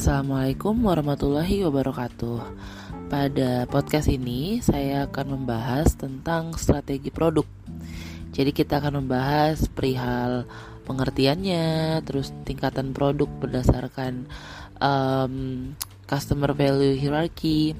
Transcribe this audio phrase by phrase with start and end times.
[0.00, 2.40] Assalamualaikum warahmatullahi wabarakatuh.
[3.12, 7.44] Pada podcast ini saya akan membahas tentang strategi produk.
[8.32, 10.48] Jadi kita akan membahas perihal
[10.88, 14.24] pengertiannya, terus tingkatan produk berdasarkan
[14.80, 15.76] um,
[16.08, 17.76] customer value hierarchy.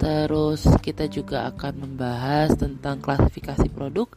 [0.00, 4.08] Terus kita juga akan membahas tentang klasifikasi produk.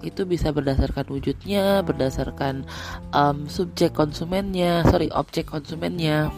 [0.00, 2.64] Itu bisa berdasarkan wujudnya, berdasarkan
[3.12, 6.32] um, subjek konsumennya, sorry objek konsumennya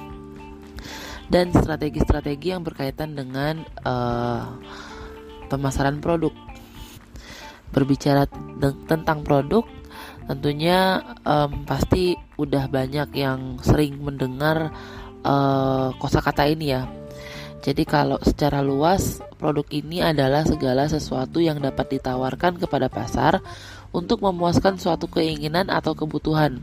[1.26, 4.56] dan strategi-strategi yang berkaitan dengan uh,
[5.50, 6.32] pemasaran produk.
[7.74, 8.30] Berbicara
[8.86, 9.66] tentang produk,
[10.30, 14.70] tentunya um, pasti udah banyak yang sering mendengar
[15.26, 16.86] uh, kosakata ini ya.
[17.66, 23.42] Jadi kalau secara luas produk ini adalah segala sesuatu yang dapat ditawarkan kepada pasar
[23.90, 26.62] untuk memuaskan suatu keinginan atau kebutuhan.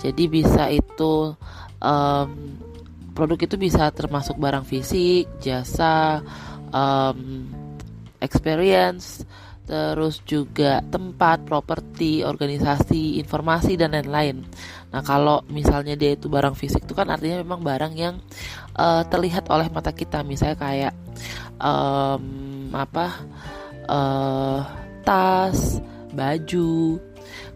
[0.00, 1.36] Jadi bisa itu
[1.84, 2.28] um,
[3.12, 6.20] produk itu bisa termasuk barang fisik, jasa,
[6.72, 7.48] um,
[8.18, 9.24] experience,
[9.62, 14.42] terus juga tempat, properti, organisasi, informasi dan lain-lain.
[14.90, 18.18] Nah, kalau misalnya dia itu barang fisik itu kan artinya memang barang yang
[18.76, 20.94] uh, terlihat oleh mata kita, misalnya kayak
[21.62, 23.06] um, apa
[23.86, 24.60] uh,
[25.06, 25.78] tas,
[26.12, 27.00] baju,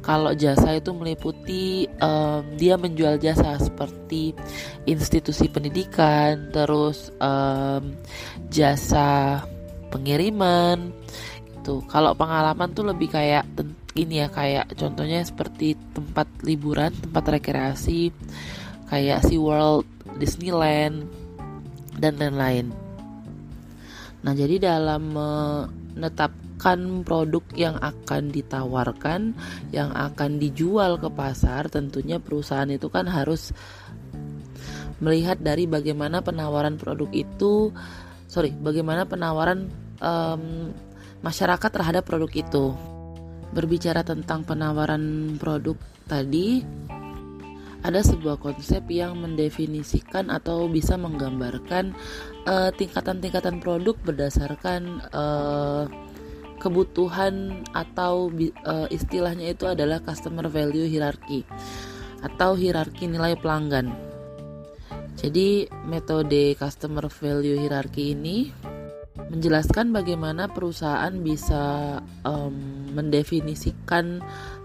[0.07, 4.31] kalau jasa itu meliputi um, dia menjual jasa seperti
[4.87, 7.99] institusi pendidikan, terus um,
[8.47, 9.43] jasa
[9.91, 10.95] pengiriman
[11.51, 11.83] gitu.
[11.91, 13.51] Kalau pengalaman tuh lebih kayak
[13.99, 18.15] ini ya kayak contohnya seperti tempat liburan, tempat rekreasi
[18.87, 19.91] kayak Sea World,
[20.23, 21.11] Disneyland
[21.99, 22.71] dan lain-lain.
[24.23, 29.37] Nah, jadi dalam menetap akan produk yang akan ditawarkan,
[29.77, 33.53] yang akan dijual ke pasar, tentunya perusahaan itu kan harus
[35.05, 37.77] melihat dari bagaimana penawaran produk itu,
[38.25, 39.69] sorry, bagaimana penawaran
[40.01, 40.73] um,
[41.21, 42.73] masyarakat terhadap produk itu.
[43.53, 45.77] Berbicara tentang penawaran produk
[46.09, 46.65] tadi,
[47.85, 51.95] ada sebuah konsep yang mendefinisikan atau bisa menggambarkan
[52.43, 55.87] eh, tingkatan-tingkatan uh, produk berdasarkan uh,
[56.59, 58.33] kebutuhan atau
[58.67, 61.45] uh, istilahnya itu adalah customer value hierarchy
[62.25, 63.93] atau hierarki nilai pelanggan.
[65.17, 68.53] Jadi metode customer value hierarchy ini
[69.33, 72.55] menjelaskan bagaimana perusahaan bisa um,
[72.93, 74.21] mendefinisikan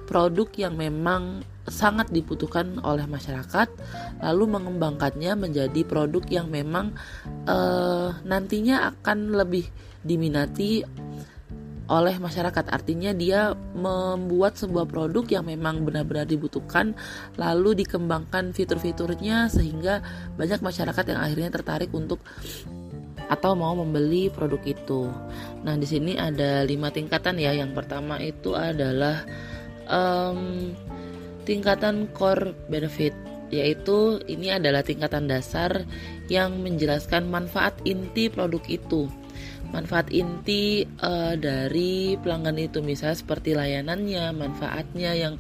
[0.06, 3.70] produk yang memang sangat dibutuhkan oleh masyarakat,
[4.20, 6.92] lalu mengembangkannya menjadi produk yang memang
[7.48, 9.72] uh, nantinya akan lebih
[10.04, 10.84] diminati
[11.92, 12.72] oleh masyarakat.
[12.72, 16.96] Artinya dia membuat sebuah produk yang memang benar-benar dibutuhkan
[17.36, 20.00] lalu dikembangkan fitur-fiturnya sehingga
[20.40, 22.24] banyak masyarakat yang akhirnya tertarik untuk
[23.28, 25.12] atau mau membeli produk itu.
[25.68, 27.52] Nah, di sini ada lima tingkatan ya.
[27.52, 29.24] Yang pertama itu adalah
[29.92, 30.72] um,
[31.44, 33.12] tingkatan core benefit
[33.52, 35.84] yaitu ini adalah tingkatan dasar
[36.32, 39.12] yang menjelaskan manfaat inti produk itu
[39.72, 45.36] manfaat inti uh, dari pelanggan itu misalnya seperti layanannya, manfaatnya yang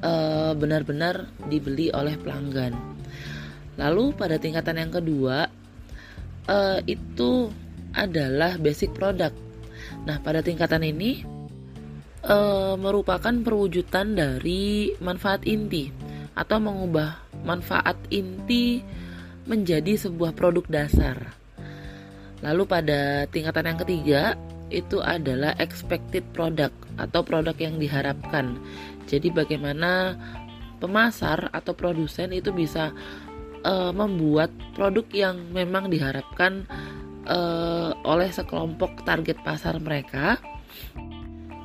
[0.00, 2.76] eh, benar-benar dibeli oleh pelanggan.
[3.76, 5.52] Lalu pada tingkatan yang kedua
[6.48, 7.52] uh, itu
[7.92, 9.36] adalah basic product.
[10.08, 11.24] Nah pada tingkatan ini
[12.24, 15.92] uh, merupakan perwujudan dari manfaat inti
[16.36, 18.80] atau mengubah manfaat inti
[19.44, 21.36] menjadi sebuah produk dasar.
[22.44, 24.22] Lalu pada tingkatan yang ketiga
[24.68, 28.58] itu adalah expected product atau produk yang diharapkan.
[29.06, 30.18] Jadi bagaimana
[30.82, 32.92] pemasar atau produsen itu bisa
[33.64, 36.66] uh, membuat produk yang memang diharapkan
[37.24, 40.36] uh, oleh sekelompok target pasar mereka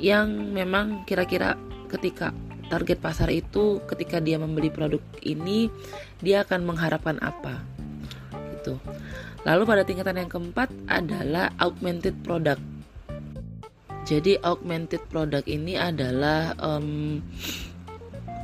[0.02, 1.58] yang memang kira-kira
[1.90, 2.34] ketika
[2.72, 5.68] target pasar itu ketika dia membeli produk ini
[6.24, 7.62] dia akan mengharapkan apa
[8.58, 8.80] gitu.
[9.42, 12.62] Lalu pada tingkatan yang keempat adalah augmented product.
[14.06, 17.22] Jadi augmented product ini adalah um,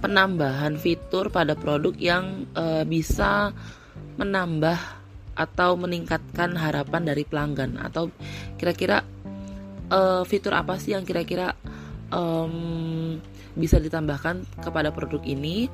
[0.02, 3.54] penambahan fitur pada produk yang uh, bisa
[4.18, 4.78] menambah
[5.38, 8.10] atau meningkatkan harapan dari pelanggan atau
[8.58, 9.06] kira-kira
[9.94, 11.54] uh, fitur apa sih yang kira-kira
[12.10, 13.18] um,
[13.54, 15.70] bisa ditambahkan kepada produk ini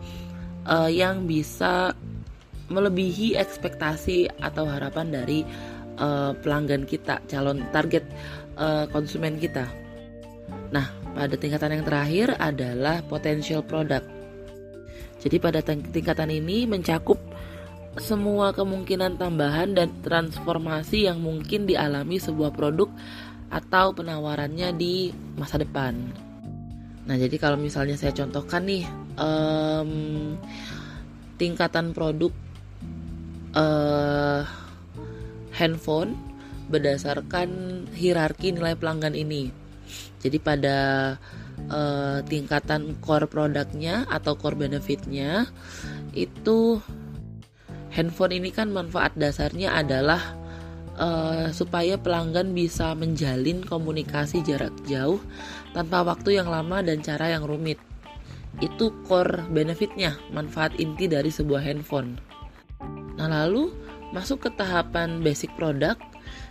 [0.67, 1.95] uh, yang bisa
[2.73, 5.45] melebihi ekspektasi atau harapan dari
[6.01, 8.01] uh, pelanggan kita, calon target
[8.57, 9.69] uh, konsumen kita.
[10.73, 14.09] Nah, pada tingkatan yang terakhir adalah potential product.
[15.21, 17.21] Jadi pada tingkatan ini mencakup
[18.01, 22.89] semua kemungkinan tambahan dan transformasi yang mungkin dialami sebuah produk
[23.53, 25.93] atau penawarannya di masa depan.
[27.05, 28.83] Nah, jadi kalau misalnya saya contohkan nih,
[29.21, 30.33] um,
[31.37, 32.33] tingkatan produk
[33.53, 34.45] uh,
[35.53, 36.17] handphone
[36.69, 37.50] berdasarkan
[37.94, 39.53] hierarki nilai pelanggan ini.
[40.23, 40.77] Jadi pada
[41.69, 45.45] uh, tingkatan core produknya atau core benefitnya
[46.15, 46.79] itu
[47.94, 50.33] handphone ini kan manfaat dasarnya adalah
[50.97, 55.21] uh, supaya pelanggan bisa menjalin komunikasi jarak jauh
[55.77, 57.77] tanpa waktu yang lama dan cara yang rumit.
[58.61, 62.32] Itu core benefitnya, manfaat inti dari sebuah handphone.
[63.23, 63.71] Nah, lalu
[64.11, 66.03] masuk ke tahapan basic product.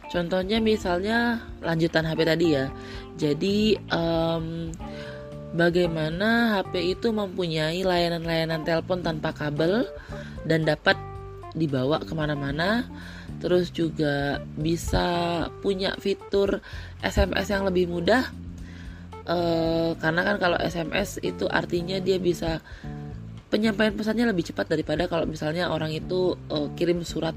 [0.08, 2.72] Contohnya misalnya lanjutan HP tadi ya.
[3.20, 4.72] Jadi um,
[5.52, 9.84] bagaimana HP itu mempunyai layanan-layanan telepon tanpa kabel
[10.48, 10.96] dan dapat
[11.52, 12.88] dibawa ke mana-mana
[13.44, 16.64] terus juga bisa punya fitur
[17.04, 18.24] SMS yang lebih mudah
[19.28, 19.38] e,
[19.98, 22.64] karena kan kalau SMS itu artinya dia bisa
[23.52, 27.36] penyampaian pesannya lebih cepat daripada kalau misalnya orang itu e, kirim surat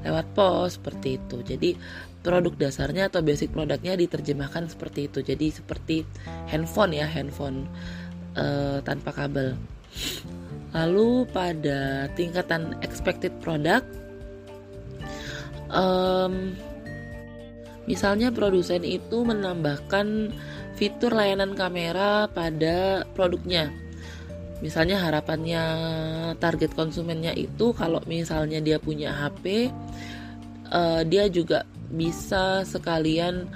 [0.00, 1.44] lewat pos seperti itu.
[1.44, 1.76] Jadi
[2.24, 5.20] produk dasarnya atau basic produknya diterjemahkan seperti itu.
[5.20, 6.08] Jadi seperti
[6.48, 7.68] handphone ya handphone
[8.32, 9.60] e, tanpa kabel.
[10.72, 13.84] Lalu pada tingkatan expected product,
[15.68, 16.56] um,
[17.84, 20.32] misalnya produsen itu menambahkan
[20.80, 23.68] fitur layanan kamera pada produknya.
[24.62, 25.64] Misalnya harapannya
[26.38, 29.74] target konsumennya itu kalau misalnya dia punya HP,
[30.70, 33.50] uh, eh, dia juga bisa sekalian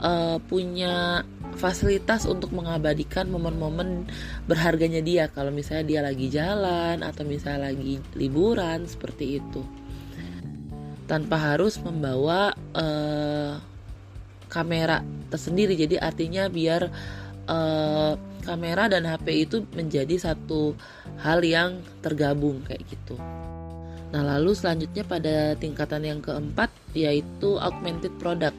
[0.00, 1.22] uh, punya
[1.60, 4.08] fasilitas untuk mengabadikan momen-momen
[4.48, 5.24] berharganya dia.
[5.28, 9.60] Kalau misalnya dia lagi jalan atau misalnya lagi liburan seperti itu.
[11.06, 13.60] Tanpa harus membawa uh,
[14.50, 15.78] kamera tersendiri.
[15.78, 16.90] Jadi artinya biar
[17.46, 20.78] uh, kamera dan HP itu menjadi satu
[21.18, 23.18] hal yang tergabung kayak gitu
[24.14, 28.54] nah lalu selanjutnya pada tingkatan yang keempat yaitu augmented product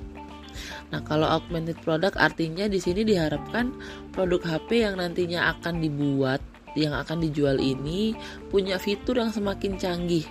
[0.88, 3.76] Nah, kalau augmented product artinya di sini diharapkan
[4.16, 6.40] produk HP yang nantinya akan dibuat,
[6.80, 8.16] yang akan dijual ini
[8.48, 10.26] punya fitur yang semakin canggih.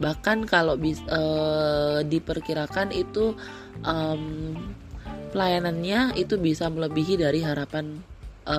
[0.00, 1.20] Bahkan kalau bis, e,
[2.02, 3.38] diperkirakan itu
[3.86, 4.56] um,
[5.30, 8.02] pelayanannya itu bisa melebihi dari harapan
[8.44, 8.58] e,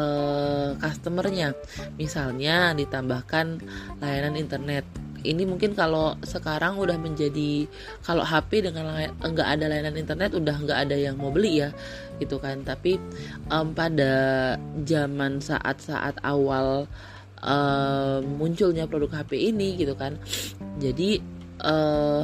[0.78, 1.54] customernya.
[1.96, 3.62] Misalnya ditambahkan
[4.02, 4.86] layanan internet
[5.26, 7.66] ini mungkin kalau sekarang udah menjadi
[8.06, 11.74] kalau HP dengan enggak ada layanan internet udah enggak ada yang mau beli ya
[12.22, 13.02] gitu kan tapi
[13.50, 14.56] um, pada
[14.86, 16.86] zaman saat-saat awal
[17.42, 20.16] um, munculnya produk HP ini gitu kan
[20.78, 21.20] jadi
[21.66, 22.24] uh,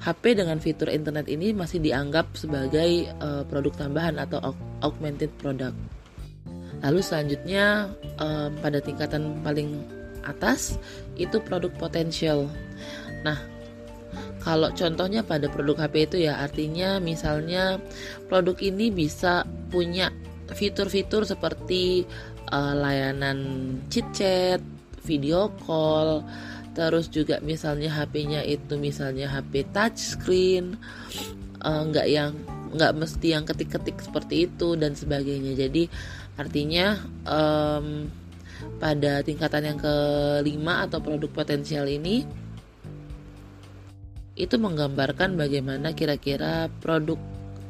[0.00, 4.40] HP dengan fitur internet ini masih dianggap sebagai uh, produk tambahan atau
[4.80, 5.99] augmented product.
[6.80, 9.84] Lalu selanjutnya um, pada tingkatan paling
[10.24, 10.76] atas
[11.16, 12.48] itu produk potensial.
[13.24, 13.36] Nah,
[14.40, 17.76] kalau contohnya pada produk HP itu ya artinya misalnya
[18.32, 20.08] produk ini bisa punya
[20.50, 22.08] fitur-fitur seperti
[22.50, 23.38] uh, layanan
[23.92, 24.60] chit chat,
[25.04, 26.24] video call,
[26.72, 30.80] terus juga misalnya HP-nya itu misalnya HP touchscreen,
[31.62, 32.32] uh, nggak yang
[32.70, 35.52] nggak mesti yang ketik-ketik seperti itu dan sebagainya.
[35.58, 35.90] Jadi
[36.38, 38.10] artinya um,
[38.76, 42.24] pada tingkatan yang kelima atau produk potensial ini
[44.36, 47.20] itu menggambarkan bagaimana kira-kira produk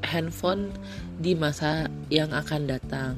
[0.06, 0.70] handphone
[1.20, 3.14] di masa yang akan datang.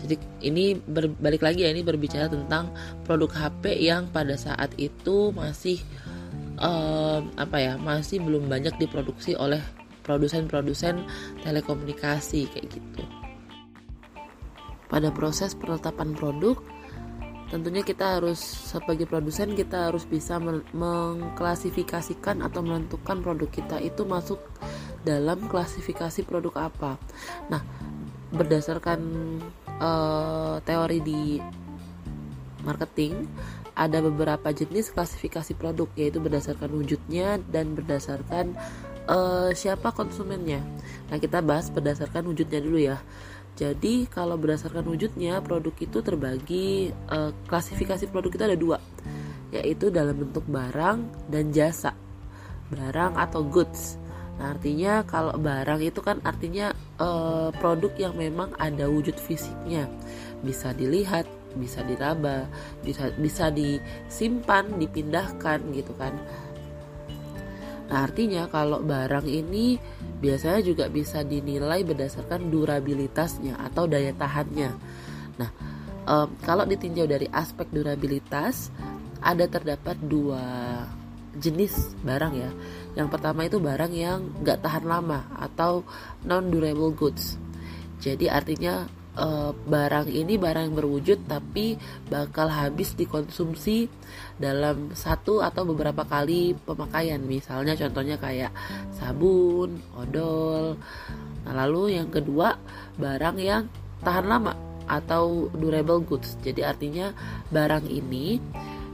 [0.00, 2.72] Jadi ini berbalik lagi ya ini berbicara tentang
[3.04, 5.82] produk HP yang pada saat itu masih
[6.62, 9.60] um, apa ya masih belum banyak diproduksi oleh
[10.02, 11.04] produsen-produsen
[11.44, 13.21] telekomunikasi kayak gitu.
[14.92, 16.60] Pada proses penetapan produk
[17.48, 20.40] tentunya kita harus sebagai produsen kita harus bisa
[20.72, 24.40] mengklasifikasikan atau menentukan produk kita itu masuk
[25.04, 26.96] dalam klasifikasi produk apa.
[27.52, 27.60] Nah,
[28.32, 29.00] berdasarkan
[29.80, 31.40] uh, teori di
[32.64, 33.28] marketing
[33.72, 38.56] ada beberapa jenis klasifikasi produk yaitu berdasarkan wujudnya dan berdasarkan
[39.08, 40.60] uh, siapa konsumennya.
[41.12, 42.96] Nah, kita bahas berdasarkan wujudnya dulu ya.
[43.52, 48.78] Jadi kalau berdasarkan wujudnya produk itu terbagi uh, klasifikasi produk itu ada dua
[49.52, 51.92] yaitu dalam bentuk barang dan jasa
[52.72, 54.00] barang atau goods.
[54.40, 59.84] Nah, artinya kalau barang itu kan artinya uh, produk yang memang ada wujud fisiknya
[60.40, 62.48] bisa dilihat, bisa diraba,
[62.80, 66.16] bisa bisa disimpan, dipindahkan gitu kan.
[67.92, 69.76] Nah, artinya kalau barang ini
[70.16, 74.72] biasanya juga bisa dinilai berdasarkan durabilitasnya atau daya tahannya.
[75.36, 75.50] Nah,
[76.08, 78.72] um, kalau ditinjau dari aspek durabilitas,
[79.20, 80.40] ada terdapat dua
[81.36, 82.50] jenis barang ya.
[82.96, 85.84] Yang pertama itu barang yang nggak tahan lama atau
[86.24, 87.36] non durable goods.
[88.00, 91.76] Jadi artinya uh, barang ini barang yang berwujud tapi
[92.08, 93.88] bakal habis dikonsumsi
[94.42, 98.50] dalam satu atau beberapa kali pemakaian misalnya contohnya kayak
[98.90, 100.74] sabun, odol.
[101.46, 102.58] Nah, lalu yang kedua
[102.98, 103.70] barang yang
[104.02, 104.58] tahan lama
[104.90, 106.34] atau durable goods.
[106.42, 107.14] Jadi artinya
[107.54, 108.42] barang ini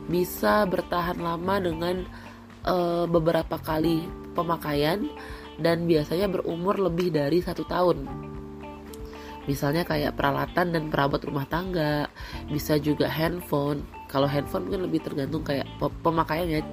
[0.05, 2.05] bisa bertahan lama dengan
[2.69, 4.05] uh, beberapa kali
[4.37, 5.09] pemakaian
[5.57, 8.28] dan biasanya berumur lebih dari satu tahun
[9.49, 12.12] misalnya kayak peralatan dan perabot rumah tangga
[12.52, 16.65] bisa juga handphone kalau handphone mungkin lebih tergantung kayak pemakaiannya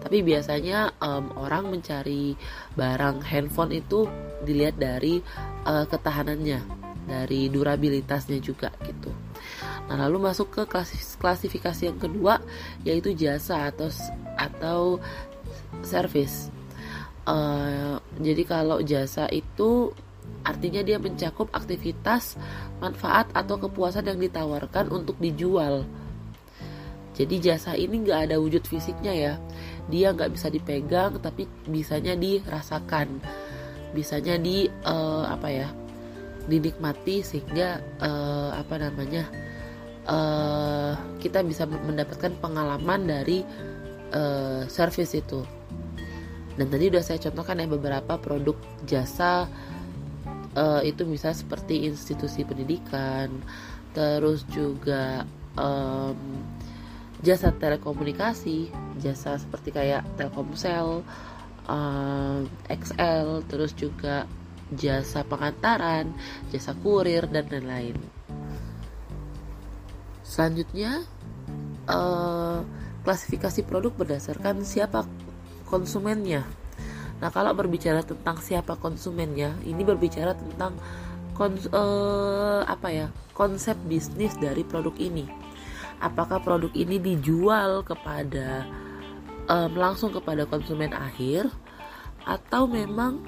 [0.00, 2.38] tapi biasanya um, orang mencari
[2.78, 4.06] barang handphone itu
[4.46, 5.18] dilihat dari
[5.66, 6.62] uh, ketahanannya
[7.08, 9.10] dari durabilitasnya juga gitu
[9.90, 10.62] nah lalu masuk ke
[11.18, 12.38] klasifikasi yang kedua
[12.86, 13.90] yaitu jasa atau
[14.38, 14.80] atau
[15.82, 16.54] service
[17.26, 19.90] uh, jadi kalau jasa itu
[20.46, 22.38] Artinya dia mencakup aktivitas,
[22.80, 25.84] manfaat atau kepuasan yang ditawarkan untuk dijual.
[27.18, 29.34] Jadi jasa ini nggak ada wujud fisiknya ya.
[29.90, 33.18] Dia nggak bisa dipegang tapi bisanya dirasakan.
[33.90, 35.68] Bisanya di uh, apa ya?
[36.48, 39.28] dinikmati sehingga uh, apa namanya?
[40.08, 43.44] Uh, kita bisa mendapatkan pengalaman dari
[44.16, 45.44] uh, service itu.
[46.56, 48.56] Dan tadi udah saya contohkan ya beberapa produk
[48.88, 49.44] jasa
[50.56, 53.28] uh, itu bisa seperti institusi pendidikan
[53.92, 55.26] terus juga
[55.58, 56.16] um,
[57.22, 58.70] jasa telekomunikasi
[59.02, 61.02] jasa seperti kayak Telkomsel
[61.66, 64.26] um, XL terus juga
[64.74, 66.12] jasa pengantaran
[66.54, 67.96] jasa kurir dan lain-lain
[70.22, 71.02] selanjutnya
[71.88, 72.62] uh,
[73.02, 75.08] klasifikasi produk berdasarkan siapa
[75.66, 76.44] konsumennya
[77.18, 80.78] Nah, kalau berbicara tentang siapa konsumennya, ini berbicara tentang
[81.34, 83.06] kons uh, apa ya?
[83.34, 85.26] konsep bisnis dari produk ini.
[85.98, 88.62] Apakah produk ini dijual kepada
[89.50, 91.50] um, langsung kepada konsumen akhir
[92.22, 93.24] atau memang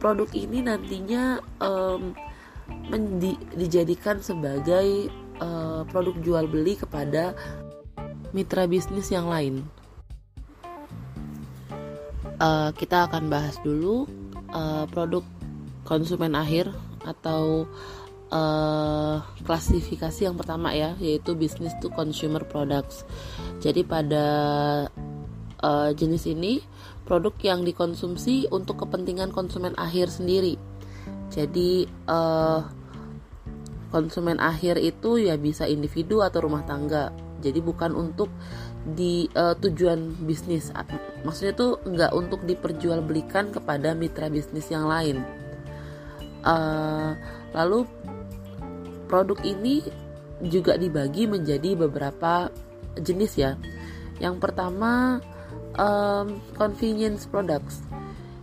[0.00, 2.16] produk ini nantinya um,
[2.90, 7.36] mendi dijadikan sebagai uh, produk jual beli kepada
[8.34, 9.62] mitra bisnis yang lain?
[12.40, 14.08] Uh, kita akan bahas dulu
[14.56, 15.20] uh, produk
[15.84, 16.72] konsumen akhir
[17.04, 17.68] atau
[18.30, 23.04] uh, klasifikasi yang pertama ya yaitu business to consumer products.
[23.60, 24.26] Jadi pada
[25.60, 26.62] uh, jenis ini
[27.04, 30.56] produk yang dikonsumsi untuk kepentingan konsumen akhir sendiri.
[31.30, 32.66] Jadi uh,
[33.90, 37.14] konsumen akhir itu ya bisa individu atau rumah tangga.
[37.40, 38.28] Jadi bukan untuk
[38.80, 40.72] di uh, tujuan bisnis
[41.20, 45.20] maksudnya tuh nggak untuk diperjualbelikan kepada mitra bisnis yang lain
[46.44, 47.12] uh,
[47.52, 47.84] lalu
[49.10, 49.82] produk ini
[50.46, 52.48] juga dibagi menjadi beberapa
[52.94, 53.58] jenis ya
[54.22, 55.18] yang pertama
[55.74, 57.82] um, convenience products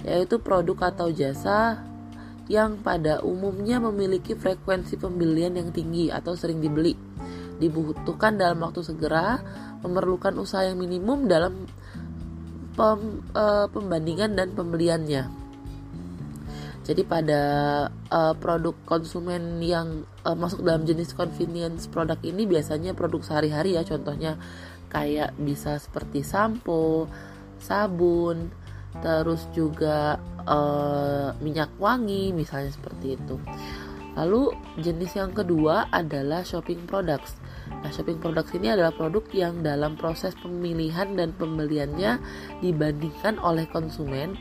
[0.03, 1.79] yaitu produk atau jasa
[2.51, 6.95] yang pada umumnya memiliki frekuensi pembelian yang tinggi atau sering dibeli
[7.57, 9.41] dibutuhkan dalam waktu segera
[9.81, 11.65] memerlukan usaha yang minimum dalam
[12.77, 15.46] pem, uh, pembandingan dan pembeliannya.
[16.87, 17.41] Jadi pada
[17.91, 23.83] uh, produk konsumen yang uh, masuk dalam jenis convenience produk ini biasanya produk sehari-hari ya
[23.83, 24.39] contohnya
[24.87, 27.11] kayak bisa seperti sampo,
[27.59, 28.55] sabun,
[29.03, 30.15] terus juga
[30.47, 33.35] uh, minyak wangi misalnya seperti itu.
[34.15, 37.35] Lalu jenis yang kedua adalah shopping products.
[37.67, 42.17] Nah, shopping products ini adalah produk yang dalam proses pemilihan dan pembeliannya
[42.63, 44.39] dibandingkan oleh konsumen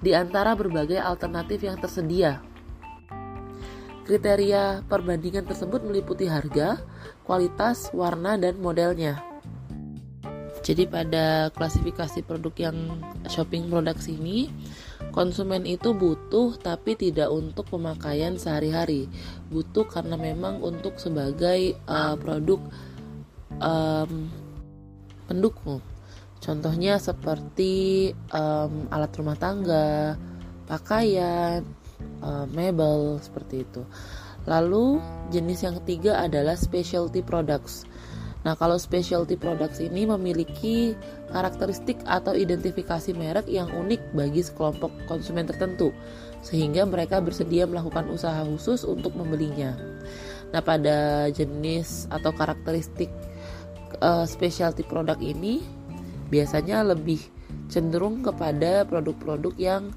[0.00, 2.40] di antara berbagai alternatif yang tersedia.
[4.08, 6.82] Kriteria perbandingan tersebut meliputi harga,
[7.22, 9.22] kualitas, warna, dan modelnya.
[10.60, 12.76] Jadi pada klasifikasi produk yang
[13.30, 14.52] shopping products ini
[15.10, 19.08] konsumen itu butuh tapi tidak untuk pemakaian sehari-hari
[19.48, 22.60] butuh karena memang untuk sebagai uh, produk
[23.58, 24.30] um,
[25.26, 25.82] pendukung
[26.40, 30.16] contohnya seperti um, alat rumah tangga
[30.64, 31.62] pakaian
[32.24, 33.84] uh, mebel seperti itu
[34.48, 37.84] Lalu jenis yang ketiga adalah specialty products.
[38.40, 40.96] Nah, kalau specialty products ini memiliki
[41.28, 45.92] karakteristik atau identifikasi merek yang unik bagi sekelompok konsumen tertentu,
[46.40, 49.76] sehingga mereka bersedia melakukan usaha khusus untuk membelinya.
[50.56, 53.12] Nah, pada jenis atau karakteristik
[54.00, 55.60] uh, specialty product ini
[56.30, 57.20] biasanya lebih
[57.66, 59.90] cenderung kepada produk-produk yang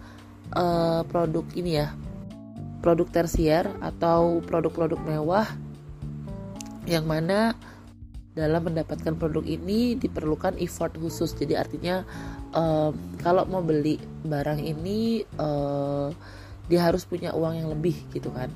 [0.58, 1.94] uh, produk ini ya,
[2.82, 5.48] produk tersier atau produk-produk mewah
[6.90, 7.56] yang mana
[8.34, 11.38] dalam mendapatkan produk ini diperlukan effort khusus.
[11.38, 12.02] Jadi artinya
[12.58, 12.90] uh,
[13.22, 16.10] kalau mau beli barang ini uh,
[16.66, 18.50] dia harus punya uang yang lebih gitu kan.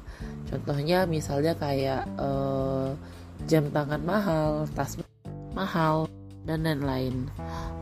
[0.49, 2.97] Contohnya misalnya kayak uh,
[3.45, 4.97] jam tangan mahal tas
[5.53, 6.09] mahal
[6.47, 7.27] dan lain-lain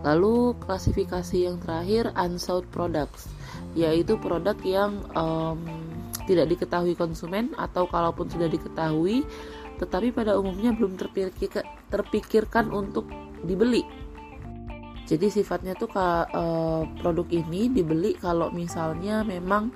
[0.02, 3.30] lalu klasifikasi yang terakhir unsold products
[3.78, 5.62] yaitu produk yang um,
[6.26, 9.22] tidak diketahui konsumen atau kalaupun sudah diketahui
[9.76, 11.52] tetapi pada umumnya belum terpikir,
[11.92, 13.08] terpikirkan untuk
[13.44, 13.84] dibeli.
[15.06, 19.70] Jadi sifatnya tuh uh, produk ini dibeli kalau misalnya memang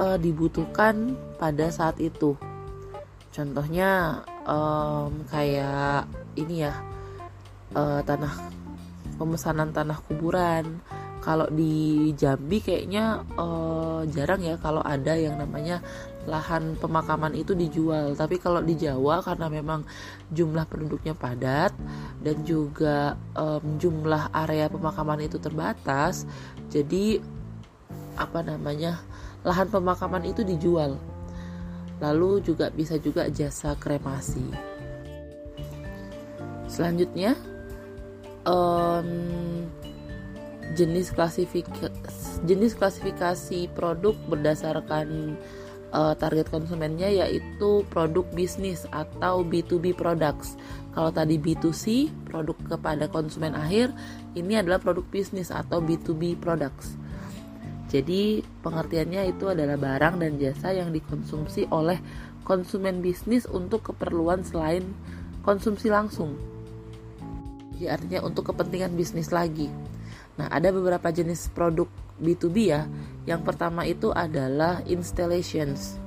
[0.00, 2.32] uh, dibutuhkan pada saat itu.
[3.36, 6.08] Contohnya um, kayak
[6.40, 6.72] ini ya
[7.74, 8.34] uh, tanah
[9.16, 10.78] pemesanan tanah kuburan.
[11.26, 15.82] Kalau di Jambi kayaknya uh, jarang ya kalau ada yang namanya
[16.22, 18.14] lahan pemakaman itu dijual.
[18.14, 19.82] Tapi kalau di Jawa karena memang
[20.30, 21.74] jumlah penduduknya padat
[22.22, 26.30] dan juga um, jumlah area pemakaman itu terbatas,
[26.70, 27.18] jadi
[28.14, 29.02] apa namanya
[29.42, 30.94] lahan pemakaman itu dijual.
[31.98, 34.46] Lalu juga bisa juga jasa kremasi.
[36.70, 37.34] Selanjutnya
[38.46, 39.08] um,
[40.78, 41.90] jenis klasifikasi
[42.44, 45.36] jenis klasifikasi produk berdasarkan
[45.90, 50.54] uh, target konsumennya yaitu produk bisnis atau B2B products.
[50.96, 53.92] Kalau tadi B2C, produk kepada konsumen akhir,
[54.32, 56.96] ini adalah produk bisnis atau B2B products.
[57.92, 62.00] Jadi, pengertiannya itu adalah barang dan jasa yang dikonsumsi oleh
[62.48, 64.88] konsumen bisnis untuk keperluan selain
[65.44, 66.55] konsumsi langsung.
[67.76, 69.68] Jadi, artinya untuk kepentingan bisnis lagi.
[70.40, 71.88] Nah, ada beberapa jenis produk
[72.20, 72.88] B2B ya.
[73.28, 76.00] Yang pertama itu adalah installations.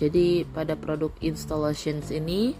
[0.00, 2.56] Jadi pada produk installations ini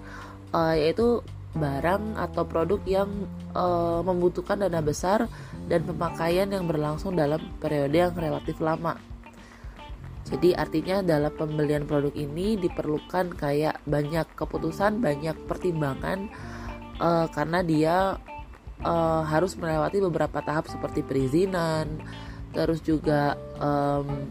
[0.52, 1.24] uh, yaitu
[1.56, 3.08] barang atau produk yang
[3.56, 5.26] uh, membutuhkan dana besar
[5.66, 8.94] dan pemakaian yang berlangsung dalam periode yang relatif lama.
[10.30, 16.30] Jadi artinya dalam pembelian produk ini diperlukan kayak banyak keputusan, banyak pertimbangan
[17.00, 17.96] uh, karena dia
[18.84, 21.88] uh, harus melewati beberapa tahap seperti perizinan,
[22.52, 24.30] terus juga um,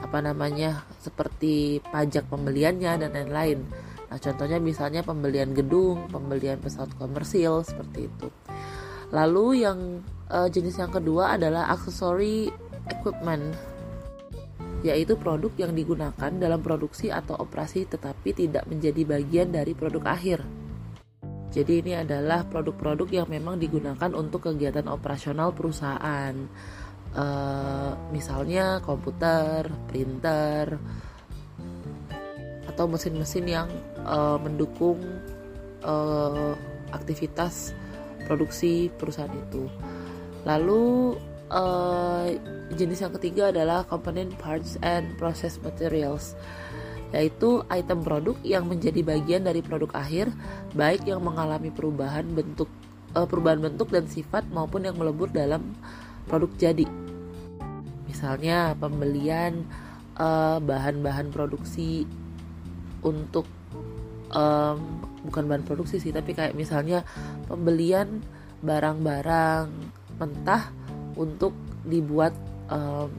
[0.00, 3.62] apa namanya seperti pajak pembeliannya dan lain-lain.
[4.10, 8.28] Nah, contohnya misalnya pembelian gedung, pembelian pesawat komersil seperti itu.
[9.14, 12.50] Lalu yang uh, jenis yang kedua adalah accessory
[12.90, 13.54] equipment
[14.80, 20.40] yaitu produk yang digunakan dalam produksi atau operasi tetapi tidak menjadi bagian dari produk akhir.
[21.50, 26.34] Jadi ini adalah produk-produk yang memang digunakan untuk kegiatan operasional perusahaan
[27.18, 30.78] uh, misalnya komputer, printer,
[32.70, 33.68] atau mesin-mesin yang
[34.06, 35.02] uh, mendukung
[35.82, 36.54] uh,
[36.94, 37.74] aktivitas
[38.30, 39.66] produksi perusahaan itu.
[40.46, 41.18] Lalu
[41.50, 42.30] uh,
[42.78, 46.38] jenis yang ketiga adalah component parts and process materials
[47.10, 50.30] yaitu item produk yang menjadi bagian dari produk akhir
[50.78, 52.70] baik yang mengalami perubahan bentuk
[53.14, 55.74] uh, perubahan bentuk dan sifat maupun yang melebur dalam
[56.30, 56.86] produk jadi.
[58.06, 59.66] Misalnya pembelian
[60.18, 62.06] eh, bahan-bahan produksi
[63.00, 63.46] untuk
[64.34, 64.78] um,
[65.26, 67.06] bukan bahan produksi sih, tapi kayak misalnya
[67.46, 68.22] pembelian
[68.60, 69.72] barang-barang
[70.20, 70.68] mentah
[71.16, 72.36] untuk dibuat
[72.68, 73.10] um,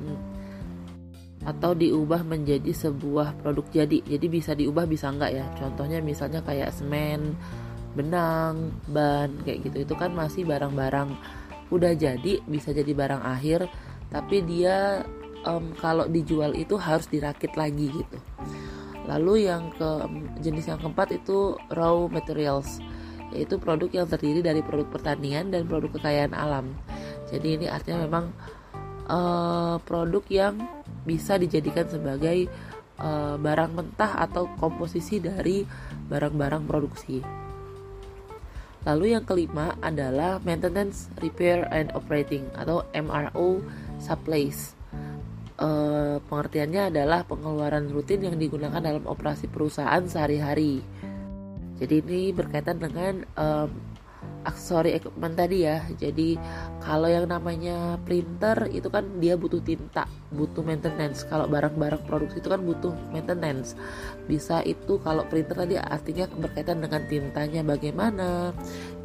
[1.41, 4.05] atau diubah menjadi sebuah produk jadi.
[4.05, 5.45] Jadi bisa diubah bisa enggak ya?
[5.57, 7.33] Contohnya misalnya kayak semen
[7.97, 9.89] benang ban kayak gitu.
[9.89, 11.17] Itu kan masih barang-barang.
[11.73, 13.65] Udah jadi bisa jadi barang akhir.
[14.11, 15.01] Tapi dia
[15.47, 18.17] um, kalau dijual itu harus dirakit lagi gitu.
[19.09, 19.89] Lalu yang ke
[20.45, 22.77] jenis yang keempat itu raw materials.
[23.33, 26.75] Yaitu produk yang terdiri dari produk pertanian dan produk kekayaan alam.
[27.31, 28.25] Jadi ini artinya memang
[29.07, 30.59] uh, produk yang
[31.07, 32.49] bisa dijadikan sebagai
[33.01, 35.65] uh, barang mentah atau komposisi dari
[36.09, 37.41] barang-barang produksi
[38.81, 43.61] Lalu yang kelima adalah maintenance, repair and operating atau MRO
[44.01, 44.73] supplies.
[45.61, 50.81] uh, pengertiannya adalah pengeluaran rutin yang digunakan dalam operasi perusahaan sehari-hari.
[51.77, 53.69] Jadi ini berkaitan dengan um,
[54.41, 55.85] aksesori equipment tadi ya.
[55.97, 56.37] Jadi
[56.81, 61.25] kalau yang namanya printer itu kan dia butuh tinta, butuh maintenance.
[61.25, 63.77] Kalau barang-barang produksi itu kan butuh maintenance.
[64.25, 68.55] Bisa itu kalau printer tadi artinya berkaitan dengan tintanya bagaimana,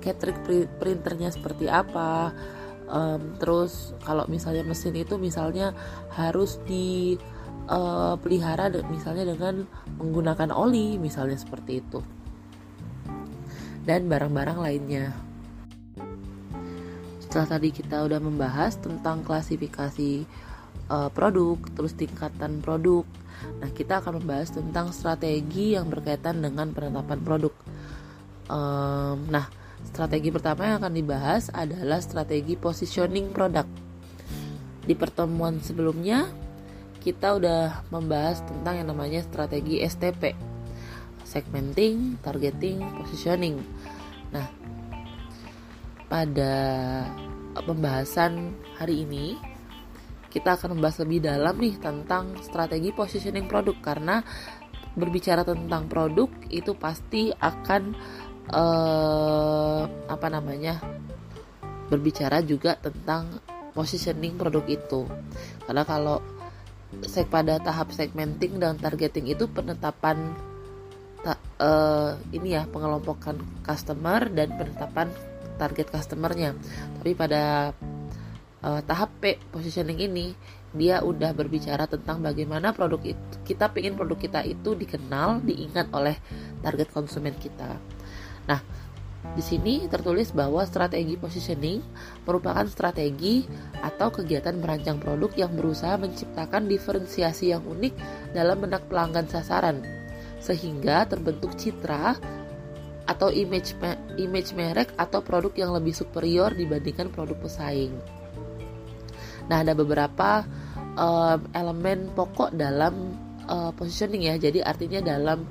[0.01, 2.33] catering printernya seperti apa.
[2.87, 5.75] Um, terus kalau misalnya mesin itu misalnya
[6.15, 7.19] harus di
[7.67, 9.67] uh, pelihara misalnya dengan
[9.99, 11.99] menggunakan oli misalnya seperti itu
[13.87, 15.15] dan barang-barang lainnya.
[17.23, 20.27] Setelah tadi kita udah membahas tentang klasifikasi
[20.91, 23.07] uh, produk, terus tingkatan produk.
[23.63, 27.55] Nah, kita akan membahas tentang strategi yang berkaitan dengan penetapan produk.
[28.51, 29.47] Um, nah,
[29.87, 33.67] strategi pertama yang akan dibahas adalah strategi positioning produk.
[34.83, 36.27] Di pertemuan sebelumnya,
[37.03, 40.57] kita udah membahas tentang yang namanya strategi STP
[41.27, 43.59] segmenting, targeting, positioning.
[44.37, 44.49] Nah,
[46.13, 46.55] pada
[47.57, 49.41] pembahasan hari ini
[50.29, 53.77] kita akan membahas lebih dalam nih tentang strategi positioning produk.
[53.81, 54.21] Karena
[54.93, 57.97] berbicara tentang produk itu pasti akan
[58.53, 60.81] uh, apa namanya
[61.89, 63.41] berbicara juga tentang
[63.73, 65.09] positioning produk itu.
[65.65, 66.21] Karena kalau
[67.29, 70.33] pada tahap segmenting dan targeting itu penetapan
[71.35, 75.09] uh, ini ya pengelompokan customer dan penetapan
[75.57, 76.53] target customernya.
[77.01, 77.73] Tapi pada
[78.63, 80.37] uh, tahap P positioning ini
[80.77, 86.21] dia udah berbicara tentang bagaimana produk itu kita pengen produk kita itu dikenal diingat oleh
[86.61, 87.81] target konsumen kita.
[88.45, 88.61] Nah
[89.27, 91.83] di sini tertulis bahwa strategi positioning
[92.23, 93.43] merupakan strategi
[93.83, 97.95] atau kegiatan merancang produk yang berusaha menciptakan diferensiasi yang unik
[98.37, 99.96] dalam benak pelanggan sasaran
[100.41, 102.17] sehingga terbentuk citra
[103.07, 103.79] atau image
[104.19, 107.95] image merek atau produk yang lebih superior dibandingkan produk pesaing.
[109.47, 110.43] Nah, ada beberapa
[110.99, 113.15] um, elemen pokok dalam
[113.47, 114.35] uh, positioning ya.
[114.35, 115.47] Jadi artinya dalam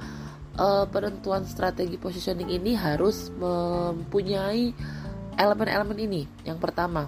[0.59, 4.75] uh, penentuan strategi positioning ini harus mempunyai
[5.39, 6.21] elemen-elemen ini.
[6.43, 7.07] Yang pertama,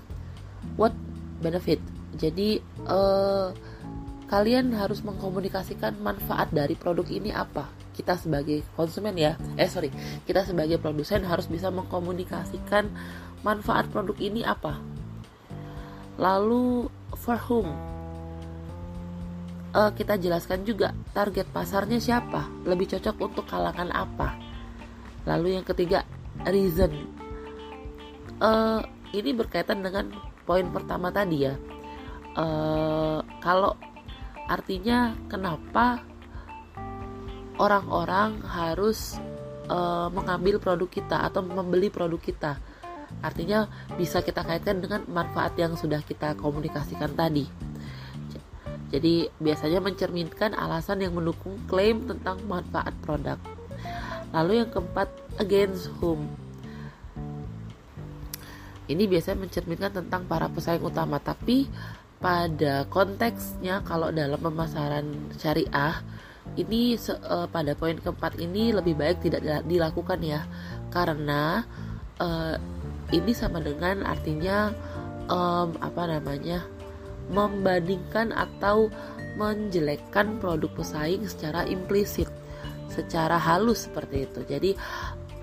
[0.79, 0.95] what
[1.43, 1.83] benefit.
[2.15, 3.51] Jadi uh,
[4.27, 7.71] kalian harus mengkomunikasikan manfaat dari produk ini apa?
[7.95, 9.39] Kita sebagai konsumen ya.
[9.55, 9.89] Eh sorry.
[10.27, 12.91] Kita sebagai produsen harus bisa mengkomunikasikan
[13.41, 14.77] manfaat produk ini apa?
[16.19, 17.71] Lalu for whom?
[19.71, 22.51] Uh, kita jelaskan juga target pasarnya siapa.
[22.67, 24.35] Lebih cocok untuk kalangan apa?
[25.23, 26.03] Lalu yang ketiga
[26.43, 26.91] reason.
[28.43, 28.83] Uh,
[29.15, 30.11] ini berkaitan dengan
[30.43, 31.55] poin pertama tadi ya.
[32.37, 33.73] Uh, kalau
[34.47, 36.01] Artinya kenapa
[37.59, 39.19] orang-orang harus
[39.67, 42.55] uh, mengambil produk kita atau membeli produk kita?
[43.23, 47.47] Artinya bisa kita kaitkan dengan manfaat yang sudah kita komunikasikan tadi.
[48.87, 53.35] Jadi biasanya mencerminkan alasan yang mendukung klaim tentang manfaat produk.
[54.31, 55.11] Lalu yang keempat,
[55.43, 56.27] against whom.
[58.87, 61.67] Ini biasanya mencerminkan tentang para pesaing utama, tapi
[62.17, 65.05] pada konteksnya kalau dalam pemasaran
[65.37, 66.01] syariah
[66.57, 70.41] ini uh, pada poin keempat ini lebih baik tidak dilakukan ya.
[70.89, 71.61] Karena
[72.17, 72.55] uh,
[73.13, 74.73] ini sama dengan artinya
[75.29, 76.65] um, apa namanya
[77.29, 78.87] membandingkan atau
[79.37, 82.31] menjelekkan produk pesaing secara implisit
[82.89, 84.39] secara halus seperti itu.
[84.47, 84.71] Jadi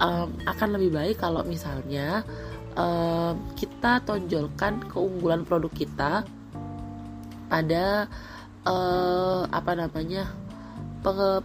[0.02, 2.26] um, akan lebih baik kalau misalnya
[2.74, 6.26] um, kita tonjolkan keunggulan produk kita
[7.54, 8.10] pada
[8.66, 10.26] uh, apa namanya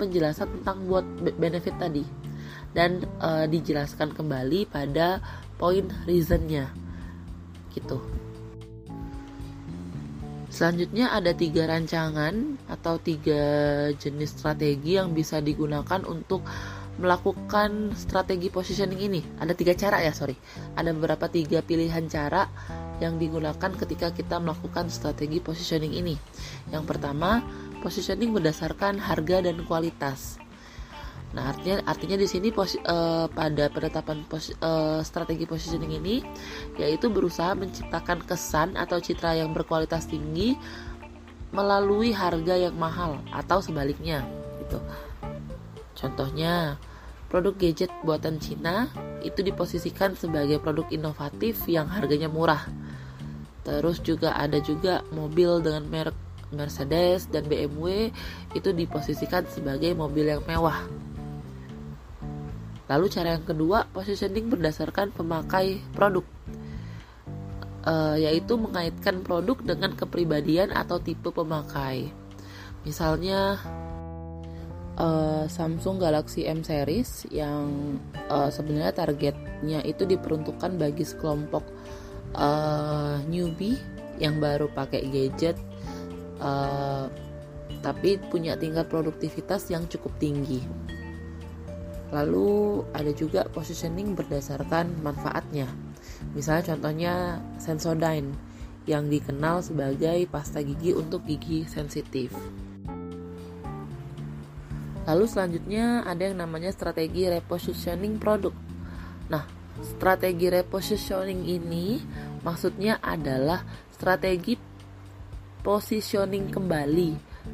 [0.02, 1.06] penjelasan tentang buat
[1.38, 2.02] benefit tadi.
[2.74, 5.22] Dan uh, dijelaskan kembali pada
[5.62, 6.74] poin reasonnya.
[7.70, 8.02] Gitu.
[10.50, 13.42] Selanjutnya ada tiga rancangan atau tiga
[13.94, 16.42] jenis strategi yang bisa digunakan untuk
[16.98, 19.22] melakukan strategi positioning ini.
[19.38, 20.34] Ada tiga cara ya sorry.
[20.74, 22.50] Ada beberapa tiga pilihan cara
[23.00, 26.16] yang digunakan ketika kita melakukan strategi positioning ini.
[26.72, 27.44] Yang pertama,
[27.80, 30.40] positioning berdasarkan harga dan kualitas.
[31.30, 36.26] Nah, artinya artinya di sini pos, uh, pada penetapan pos, uh, strategi positioning ini
[36.82, 40.58] yaitu berusaha menciptakan kesan atau citra yang berkualitas tinggi
[41.54, 44.26] melalui harga yang mahal atau sebaliknya
[44.66, 44.82] gitu.
[45.94, 46.82] Contohnya,
[47.30, 48.90] produk gadget buatan Cina
[49.22, 52.68] itu diposisikan sebagai produk inovatif yang harganya murah
[53.70, 56.18] Terus juga ada juga mobil dengan merek
[56.50, 58.10] Mercedes dan BMW
[58.58, 60.90] itu diposisikan sebagai mobil yang mewah.
[62.90, 66.26] Lalu cara yang kedua, positioning berdasarkan pemakai produk.
[67.86, 72.10] Uh, yaitu mengaitkan produk dengan kepribadian atau tipe pemakai.
[72.82, 73.62] Misalnya
[75.00, 81.64] uh, Samsung Galaxy M series yang uh, sebenarnya targetnya itu diperuntukkan bagi sekelompok
[82.36, 83.80] uh, newbie
[84.20, 85.56] yang baru pakai gadget
[86.44, 87.08] uh,
[87.80, 90.60] tapi punya tingkat produktivitas yang cukup tinggi.
[92.12, 95.70] Lalu ada juga positioning berdasarkan manfaatnya.
[96.36, 97.14] Misalnya contohnya
[97.62, 98.34] Sensodyne
[98.90, 102.34] yang dikenal sebagai pasta gigi untuk gigi sensitif.
[105.08, 108.54] Lalu selanjutnya ada yang namanya strategi repositioning produk.
[109.32, 109.44] Nah,
[109.82, 112.02] strategi repositioning ini
[112.44, 114.56] maksudnya adalah strategi
[115.60, 117.12] positioning kembali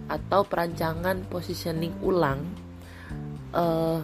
[0.10, 2.42] atau perancangan positioning ulang
[3.56, 4.02] uh,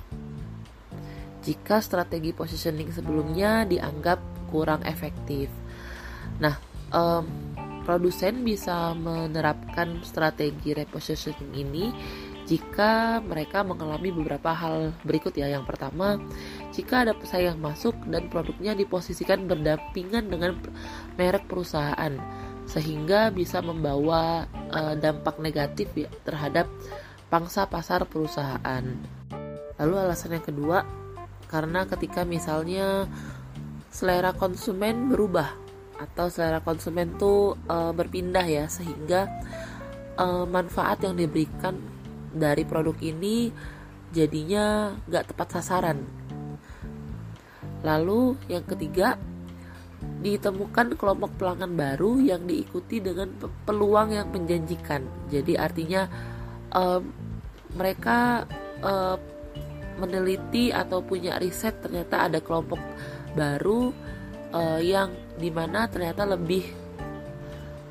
[1.42, 4.22] jika strategi positioning sebelumnya dianggap
[4.54, 5.50] kurang efektif.
[6.38, 6.56] Nah,
[6.94, 7.26] um,
[7.82, 11.86] produsen bisa menerapkan strategi repositioning ini
[12.52, 15.48] jika mereka mengalami beberapa hal berikut ya.
[15.48, 16.20] Yang pertama,
[16.76, 20.60] jika ada pesaing yang masuk dan produknya diposisikan berdampingan dengan
[21.16, 22.12] merek perusahaan
[22.68, 26.68] sehingga bisa membawa uh, dampak negatif ya terhadap
[27.32, 28.84] pangsa pasar perusahaan.
[29.80, 30.84] Lalu alasan yang kedua,
[31.48, 33.08] karena ketika misalnya
[33.88, 35.56] selera konsumen berubah
[36.04, 39.28] atau selera konsumen tuh uh, berpindah ya sehingga
[40.20, 41.91] uh, manfaat yang diberikan
[42.32, 43.52] dari produk ini
[44.12, 46.04] jadinya gak tepat sasaran.
[47.82, 49.18] Lalu yang ketiga,
[50.22, 53.30] ditemukan kelompok pelanggan baru yang diikuti dengan
[53.66, 55.06] peluang yang menjanjikan.
[55.30, 56.06] Jadi artinya
[56.74, 57.02] um,
[57.74, 58.46] mereka
[58.82, 59.18] um,
[59.98, 62.82] meneliti atau punya riset ternyata ada kelompok
[63.38, 63.94] baru
[64.54, 66.66] uh, yang di mana ternyata lebih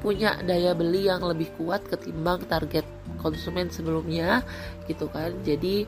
[0.00, 2.86] punya daya beli yang lebih kuat ketimbang target
[3.20, 4.40] konsumen sebelumnya
[4.88, 5.36] gitu kan.
[5.44, 5.84] Jadi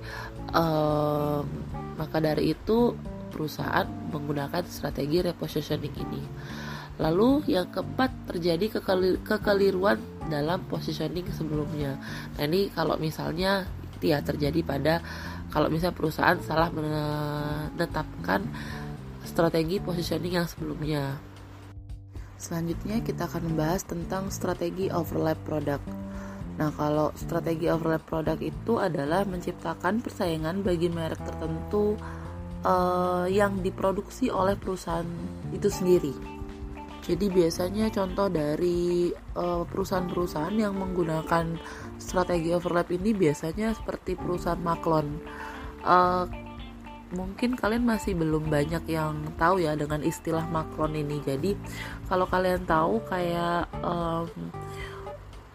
[0.53, 1.49] um,
[1.97, 2.93] maka dari itu
[3.33, 6.23] perusahaan menggunakan strategi repositioning ini.
[7.01, 8.79] Lalu yang keempat terjadi
[9.25, 9.97] kekeliruan
[10.29, 11.97] dalam positioning sebelumnya.
[12.37, 13.65] Nah ini kalau misalnya
[14.03, 15.01] ya terjadi pada
[15.49, 18.45] kalau misalnya perusahaan salah menetapkan
[19.25, 21.17] strategi positioning yang sebelumnya.
[22.37, 25.79] Selanjutnya kita akan membahas tentang strategi overlap produk.
[26.53, 31.97] Nah, kalau strategi overlap produk itu adalah menciptakan persaingan bagi merek tertentu
[32.67, 35.09] uh, yang diproduksi oleh perusahaan
[35.51, 36.15] itu sendiri.
[37.03, 41.59] Jadi biasanya contoh dari uh, perusahaan-perusahaan yang menggunakan
[41.99, 45.19] strategi overlap ini biasanya seperti perusahaan Maklon.
[45.83, 46.31] Uh,
[47.13, 51.21] mungkin kalian masih belum banyak yang tahu ya dengan istilah Macron ini.
[51.21, 51.59] Jadi
[52.09, 54.29] kalau kalian tahu kayak um,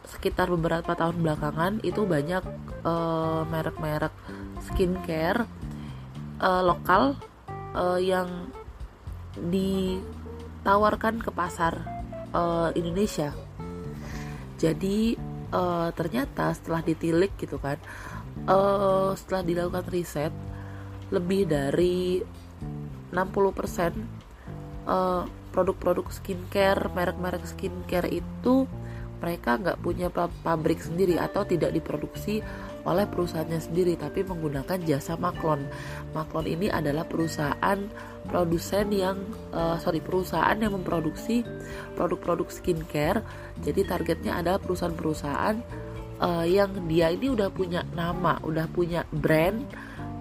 [0.08, 2.44] sekitar beberapa tahun belakangan itu banyak
[2.88, 4.16] uh, merek-merek
[4.64, 5.46] skincare
[6.40, 7.20] uh, lokal
[7.76, 8.50] uh, yang
[9.38, 11.84] ditawarkan ke pasar
[12.34, 13.36] uh, Indonesia.
[14.58, 15.14] Jadi
[15.54, 17.78] uh, ternyata setelah ditilik gitu kan,
[18.50, 20.34] uh, setelah dilakukan riset
[21.14, 22.20] lebih dari
[23.14, 23.16] 60%
[24.90, 28.68] uh, produk-produk skincare, merek-merek skincare itu
[29.18, 32.42] mereka nggak punya pabrik sendiri atau tidak diproduksi
[32.88, 35.68] oleh perusahaannya sendiri tapi menggunakan jasa Maklon.
[36.16, 37.80] Maklon ini adalah perusahaan
[38.32, 39.20] produsen yang
[39.52, 41.44] uh, sorry perusahaan yang memproduksi
[42.00, 43.20] produk-produk skincare.
[43.60, 45.56] Jadi targetnya adalah perusahaan-perusahaan
[46.24, 49.64] uh, yang dia ini udah punya nama, udah punya brand,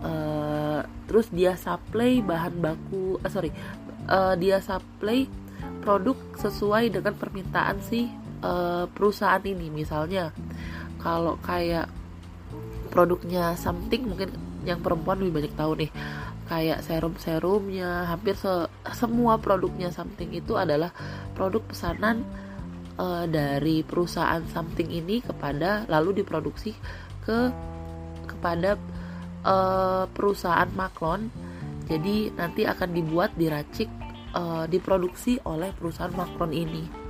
[0.02, 3.54] uh, terus dia supply bahan baku, uh, sorry,
[4.10, 5.26] uh, dia supply
[5.82, 8.10] produk sesuai dengan permintaan si
[8.46, 9.66] uh, perusahaan ini.
[9.74, 10.30] Misalnya
[11.02, 11.90] kalau kayak
[12.94, 14.30] produknya something mungkin
[14.62, 15.90] yang perempuan lebih banyak tahu nih
[16.46, 20.94] kayak serum-serumnya hampir se semua produknya something itu adalah
[21.34, 22.22] produk pesanan
[22.96, 26.74] uh, dari perusahaan something ini kepada lalu diproduksi
[27.26, 27.50] ke
[28.30, 28.78] kepada
[29.42, 31.30] uh, perusahaan Maklon.
[31.86, 33.86] Jadi nanti akan dibuat diracik
[34.34, 37.06] uh, diproduksi oleh perusahaan Macron ini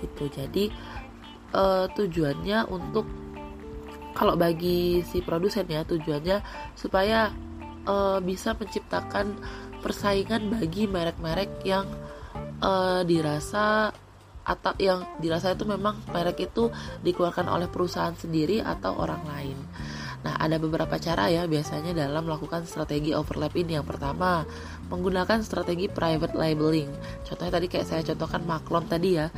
[0.00, 0.64] gitu jadi
[1.54, 3.06] uh, tujuannya untuk
[4.16, 6.42] kalau bagi si produsen ya tujuannya
[6.74, 7.30] supaya
[7.86, 9.38] uh, bisa menciptakan
[9.80, 11.86] persaingan bagi merek-merek yang
[12.60, 13.94] uh, dirasa
[14.40, 16.72] atau yang dirasa itu memang merek itu
[17.04, 19.58] dikeluarkan oleh perusahaan sendiri atau orang lain.
[20.20, 23.80] Nah, ada beberapa cara ya biasanya dalam melakukan strategi overlap ini.
[23.80, 24.44] Yang pertama,
[24.92, 26.92] menggunakan strategi private labeling.
[27.24, 29.32] Contohnya tadi kayak saya contohkan Maklon tadi ya.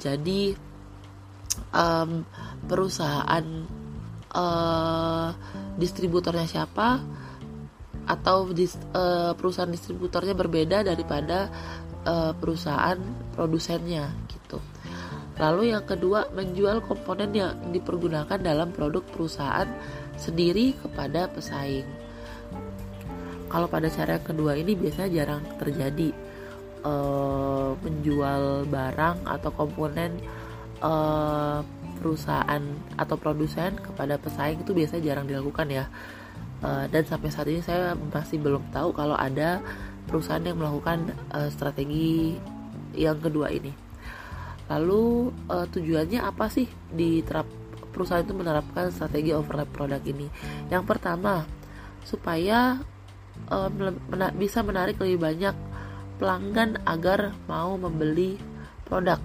[0.00, 0.56] Jadi
[1.76, 2.24] um,
[2.64, 3.46] perusahaan
[4.32, 5.28] uh,
[5.76, 7.04] distributornya siapa
[8.08, 11.52] atau dis, uh, perusahaan distributornya berbeda daripada
[12.08, 12.98] uh, perusahaan
[13.36, 14.58] produsennya gitu.
[15.40, 19.68] Lalu yang kedua, menjual komponen yang dipergunakan dalam produk perusahaan
[20.20, 21.88] sendiri kepada pesaing.
[23.50, 26.29] Kalau pada cara yang kedua ini biasanya jarang terjadi
[27.80, 30.16] menjual barang atau komponen
[30.80, 31.60] uh,
[32.00, 32.62] perusahaan
[32.96, 35.84] atau produsen kepada pesaing itu biasanya jarang dilakukan ya.
[36.60, 39.64] Uh, dan sampai saat ini saya masih belum tahu kalau ada
[40.08, 42.36] perusahaan yang melakukan uh, strategi
[42.96, 43.72] yang kedua ini.
[44.68, 47.48] Lalu uh, tujuannya apa sih diterap
[47.90, 50.28] perusahaan itu menerapkan strategi overlap produk ini?
[50.68, 51.44] Yang pertama,
[52.04, 52.80] supaya
[53.48, 53.68] uh,
[54.08, 55.54] mena bisa menarik lebih banyak
[56.20, 58.36] pelanggan agar mau membeli
[58.84, 59.16] produk.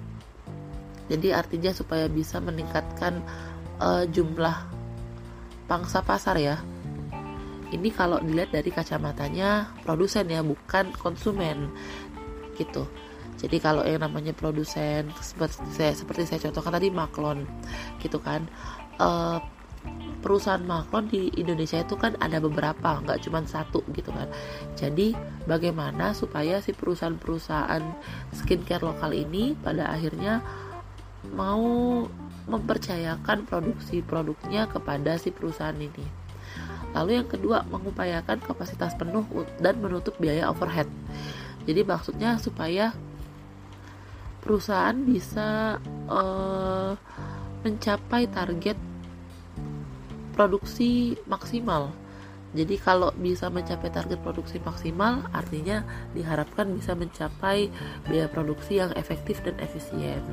[1.12, 3.20] Jadi artinya supaya bisa meningkatkan
[3.84, 4.56] uh, jumlah
[5.68, 6.58] pangsa pasar ya.
[7.70, 11.70] Ini kalau dilihat dari kacamatanya produsen ya, bukan konsumen
[12.56, 12.88] gitu.
[13.36, 17.44] Jadi kalau yang namanya produsen seperti saya seperti saya contohkan tadi Maklon
[18.00, 18.48] gitu kan
[18.96, 19.44] uh,
[20.26, 24.26] perusahaan Maklon di Indonesia itu kan ada beberapa nggak cuma satu gitu kan.
[24.74, 25.14] Jadi
[25.46, 27.86] bagaimana supaya si perusahaan-perusahaan
[28.34, 30.42] skincare lokal ini pada akhirnya
[31.38, 32.02] mau
[32.50, 36.26] mempercayakan produksi produknya kepada si perusahaan ini?
[36.98, 39.30] Lalu yang kedua mengupayakan kapasitas penuh
[39.62, 40.90] dan menutup biaya overhead.
[41.70, 42.98] Jadi maksudnya supaya
[44.42, 45.78] perusahaan bisa
[46.10, 46.94] uh,
[47.66, 48.78] mencapai target
[50.36, 51.96] produksi maksimal.
[52.56, 55.84] Jadi kalau bisa mencapai target produksi maksimal, artinya
[56.16, 57.68] diharapkan bisa mencapai
[58.08, 60.24] biaya produksi yang efektif dan efisien.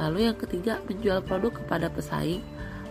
[0.00, 2.40] Lalu yang ketiga, menjual produk kepada pesaing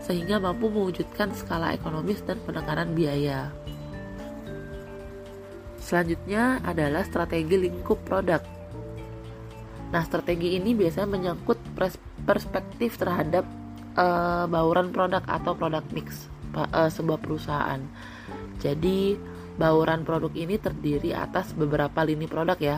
[0.02, 3.50] sehingga mampu mewujudkan skala ekonomis dan penekanan biaya.
[5.82, 8.46] Selanjutnya adalah strategi lingkup produk.
[9.90, 11.58] Nah, strategi ini biasanya menyangkut
[12.30, 13.44] perspektif terhadap
[13.98, 17.82] uh, bauran produk atau produk mix uh, sebuah perusahaan.
[18.62, 19.18] Jadi,
[19.58, 22.78] bauran produk ini terdiri atas beberapa lini produk ya,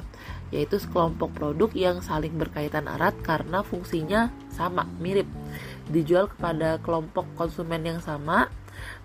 [0.50, 5.28] yaitu sekelompok produk yang saling berkaitan erat karena fungsinya sama, mirip.
[5.90, 8.48] Dijual kepada kelompok konsumen yang sama,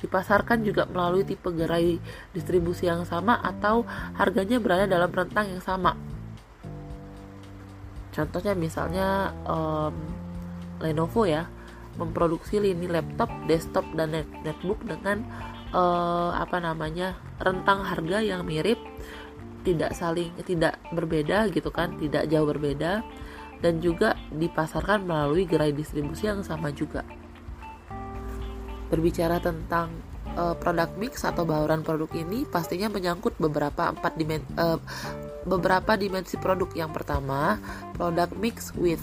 [0.01, 2.01] dipasarkan juga melalui tipe gerai
[2.33, 3.85] distribusi yang sama atau
[4.17, 5.93] harganya berada dalam rentang yang sama
[8.19, 9.95] Contohnya misalnya um,
[10.83, 11.47] Lenovo ya
[11.99, 15.27] memproduksi lini laptop, desktop dan net netbook dengan
[15.75, 18.79] uh, apa namanya rentang harga yang mirip,
[19.67, 23.03] tidak saling tidak berbeda gitu kan, tidak jauh berbeda
[23.59, 27.03] dan juga dipasarkan melalui gerai distribusi yang sama juga.
[28.89, 29.93] Berbicara tentang
[30.39, 34.79] uh, produk mix atau bauran produk ini pastinya menyangkut beberapa empat dimen uh,
[35.45, 36.71] beberapa dimensi produk.
[36.73, 37.59] Yang pertama,
[37.99, 39.03] produk mix with.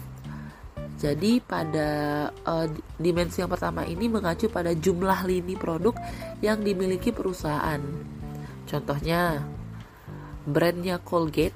[0.96, 1.90] Jadi pada
[2.32, 5.92] uh, dimensi yang pertama ini mengacu pada jumlah lini produk
[6.40, 7.84] yang dimiliki perusahaan.
[8.64, 9.44] Contohnya
[10.48, 11.56] brandnya Colgate,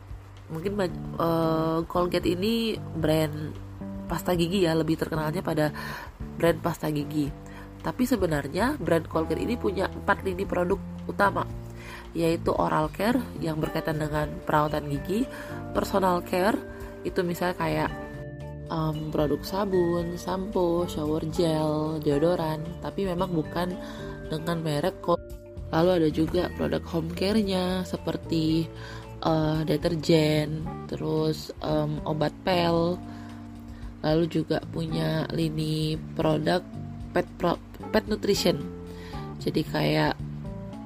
[0.51, 0.75] mungkin
[1.15, 3.55] uh, Colgate ini brand
[4.11, 5.71] pasta gigi ya, lebih terkenalnya pada
[6.35, 7.31] brand pasta gigi.
[7.79, 11.47] Tapi sebenarnya brand Colgate ini punya empat lini produk utama
[12.13, 15.29] yaitu oral care yang berkaitan dengan perawatan gigi,
[15.77, 16.57] personal care
[17.05, 17.89] itu misalnya kayak
[18.69, 23.75] um, produk sabun, sampo, shower gel, deodoran, tapi memang bukan
[24.29, 25.19] dengan merek kok.
[25.69, 28.65] Lalu ada juga produk home care-nya seperti
[29.21, 32.97] uh, deterjen, terus um, obat pel.
[33.99, 36.63] Lalu juga punya lini produk
[37.11, 37.59] pet pro,
[37.91, 38.57] pet nutrition.
[39.43, 40.13] Jadi kayak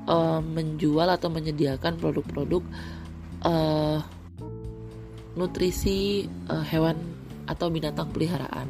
[0.10, 2.64] uh, menjual atau menyediakan produk-produk
[3.46, 4.02] uh,
[5.34, 6.98] nutrisi uh, hewan
[7.50, 8.68] atau binatang peliharaan.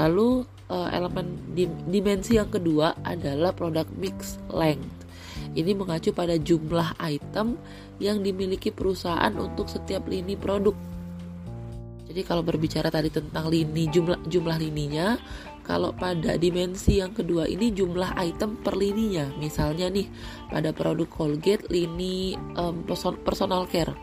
[0.00, 1.52] Lalu uh, elemen
[1.88, 5.04] dimensi yang kedua adalah produk mix length.
[5.52, 7.60] Ini mengacu pada jumlah item
[8.00, 10.72] yang dimiliki perusahaan untuk setiap lini produk.
[12.08, 15.16] Jadi kalau berbicara tadi tentang lini jumlah jumlah lininya,
[15.62, 20.10] kalau pada dimensi yang kedua ini jumlah item per lininya misalnya nih
[20.50, 22.82] pada produk Colgate lini um,
[23.22, 23.94] personal care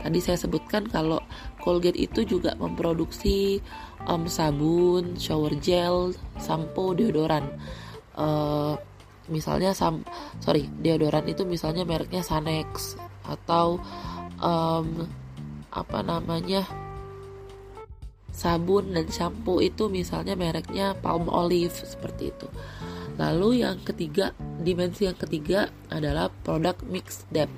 [0.00, 1.20] tadi saya sebutkan kalau
[1.60, 3.60] Colgate itu juga memproduksi
[4.08, 7.46] um, sabun shower gel sampo deodoran
[8.16, 8.76] uh,
[9.28, 10.04] misalnya sam
[10.40, 13.80] sorry deodoran itu misalnya mereknya Sanex atau
[14.40, 15.08] um,
[15.72, 16.68] apa namanya
[18.34, 22.50] sabun dan shampoo itu misalnya mereknya palm olive seperti itu.
[23.14, 27.54] Lalu yang ketiga, dimensi yang ketiga adalah produk mix depth.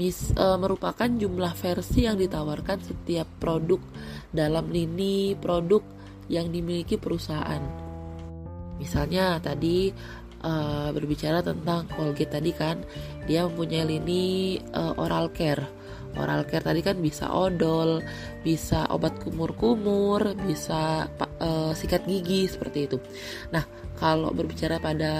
[0.00, 3.80] Mis, e, merupakan jumlah versi yang ditawarkan setiap produk
[4.32, 5.84] dalam lini produk
[6.32, 7.60] yang dimiliki perusahaan.
[8.80, 9.92] Misalnya tadi
[10.40, 10.52] e,
[10.92, 12.80] berbicara tentang Colgate tadi kan,
[13.28, 15.82] dia mempunyai lini e, oral care
[16.16, 18.04] oral care tadi kan bisa odol,
[18.44, 21.08] bisa obat kumur-kumur, bisa
[21.40, 22.96] uh, sikat gigi seperti itu.
[23.54, 23.64] Nah,
[23.96, 25.12] kalau berbicara pada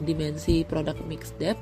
[0.00, 1.60] dimensi produk mix depth,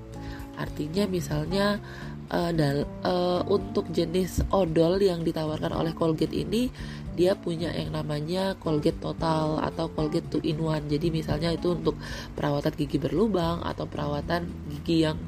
[0.60, 1.80] artinya misalnya
[2.28, 6.68] uh, dal uh, untuk jenis odol yang ditawarkan oleh Colgate ini
[7.16, 10.86] dia punya yang namanya Colgate Total atau Colgate Two in One.
[10.88, 11.98] Jadi misalnya itu untuk
[12.38, 15.18] perawatan gigi berlubang atau perawatan gigi yang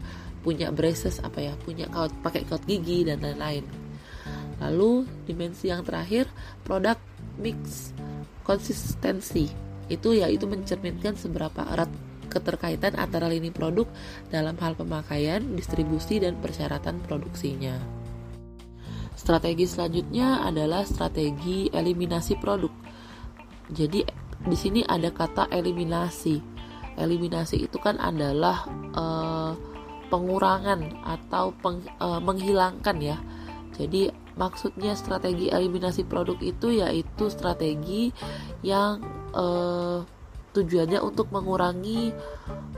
[0.43, 3.63] punya braces apa ya punya kaut pakai kaut gigi dan lain-lain
[4.59, 6.27] lalu dimensi yang terakhir
[6.67, 6.99] produk
[7.39, 7.95] mix
[8.43, 9.51] konsistensi
[9.87, 11.91] itu ya itu mencerminkan seberapa erat
[12.33, 13.85] keterkaitan antara lini produk
[14.33, 17.77] dalam hal pemakaian, distribusi, dan persyaratan produksinya.
[19.13, 22.73] Strategi selanjutnya adalah strategi eliminasi produk.
[23.69, 24.01] Jadi
[24.49, 26.41] di sini ada kata eliminasi.
[26.97, 28.67] Eliminasi itu kan adalah
[28.97, 29.53] uh,
[30.13, 33.17] pengurangan atau peng, e, menghilangkan ya.
[33.73, 38.13] Jadi maksudnya strategi eliminasi produk itu yaitu strategi
[38.61, 39.01] yang
[39.33, 39.45] e,
[40.53, 42.13] tujuannya untuk mengurangi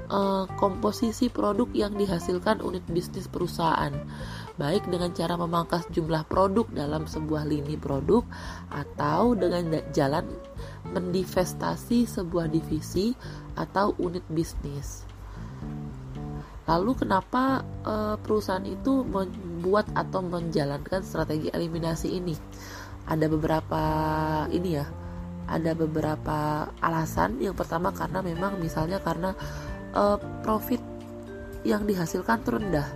[0.06, 0.20] e,
[0.54, 3.92] komposisi produk yang dihasilkan unit bisnis perusahaan
[4.54, 8.22] baik dengan cara memangkas jumlah produk dalam sebuah lini produk
[8.70, 10.30] atau dengan jalan
[10.94, 13.18] mendivestasi sebuah divisi
[13.58, 15.02] atau unit bisnis.
[16.64, 22.32] Lalu kenapa uh, perusahaan itu membuat atau menjalankan strategi eliminasi ini?
[23.04, 23.82] Ada beberapa
[24.48, 24.88] ini ya,
[25.48, 27.40] ada beberapa alasan.
[27.40, 29.36] Yang pertama karena memang misalnya karena
[29.92, 30.80] uh, profit
[31.64, 32.88] yang dihasilkan rendah.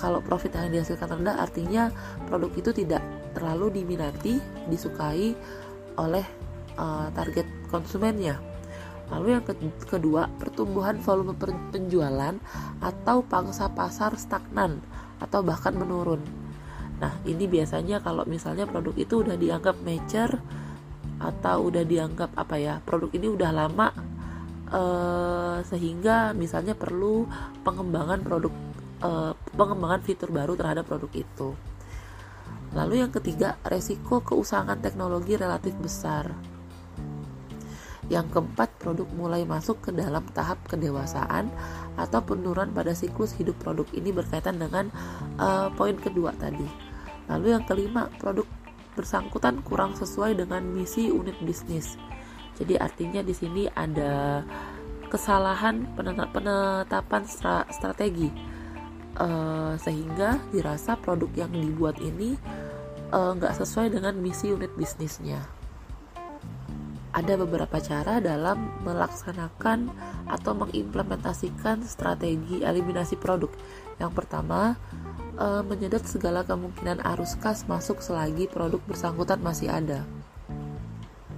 [0.00, 1.92] Kalau profit yang dihasilkan rendah artinya
[2.24, 3.04] produk itu tidak
[3.36, 4.40] terlalu diminati,
[4.72, 5.36] disukai
[6.00, 6.24] oleh
[6.80, 8.40] uh, target konsumennya
[9.10, 9.44] Lalu yang
[9.86, 11.38] kedua, pertumbuhan volume
[11.70, 12.34] penjualan
[12.82, 14.82] atau pangsa pasar stagnan
[15.22, 16.18] atau bahkan menurun.
[16.98, 20.42] Nah, ini biasanya kalau misalnya produk itu udah dianggap mature
[21.16, 23.88] atau udah dianggap apa ya, produk ini udah lama
[24.68, 27.24] eh, sehingga misalnya perlu
[27.64, 28.52] pengembangan produk
[29.00, 31.50] eh, pengembangan fitur baru terhadap produk itu.
[32.76, 36.28] Lalu yang ketiga, resiko keusangan teknologi relatif besar.
[38.06, 41.50] Yang keempat, produk mulai masuk ke dalam tahap kedewasaan
[41.98, 44.92] atau penurunan pada siklus hidup produk ini berkaitan dengan
[45.40, 46.68] uh, poin kedua tadi.
[47.26, 48.46] Lalu yang kelima, produk
[48.96, 52.00] bersangkutan kurang sesuai dengan misi unit bisnis.
[52.56, 54.40] Jadi artinya di sini ada
[55.12, 57.22] kesalahan penetapan
[57.70, 58.32] strategi
[59.20, 62.34] uh, sehingga dirasa produk yang dibuat ini
[63.12, 65.44] uh, nggak sesuai dengan misi unit bisnisnya
[67.16, 69.88] ada beberapa cara dalam melaksanakan
[70.28, 73.48] atau mengimplementasikan strategi eliminasi produk.
[73.96, 74.76] Yang pertama,
[75.36, 80.02] e, menyedot segala kemungkinan arus kas masuk selagi produk bersangkutan masih ada.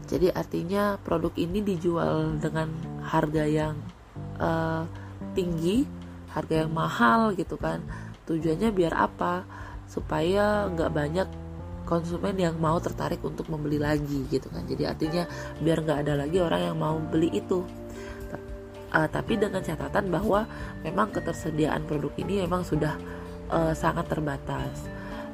[0.09, 2.72] Jadi artinya produk ini dijual dengan
[3.05, 3.76] harga yang
[4.40, 4.51] e,
[5.36, 5.84] tinggi,
[6.32, 7.84] harga yang mahal gitu kan.
[8.24, 9.44] Tujuannya biar apa?
[9.88, 11.28] Supaya nggak banyak
[11.88, 15.24] konsumen yang mau tertarik untuk membeli lagi gitu kan jadi artinya
[15.64, 17.64] biar nggak ada lagi orang yang mau beli itu
[18.92, 20.44] uh, tapi dengan catatan bahwa
[20.84, 22.96] memang ketersediaan produk ini memang sudah
[23.51, 24.88] uh, sangat terbatas.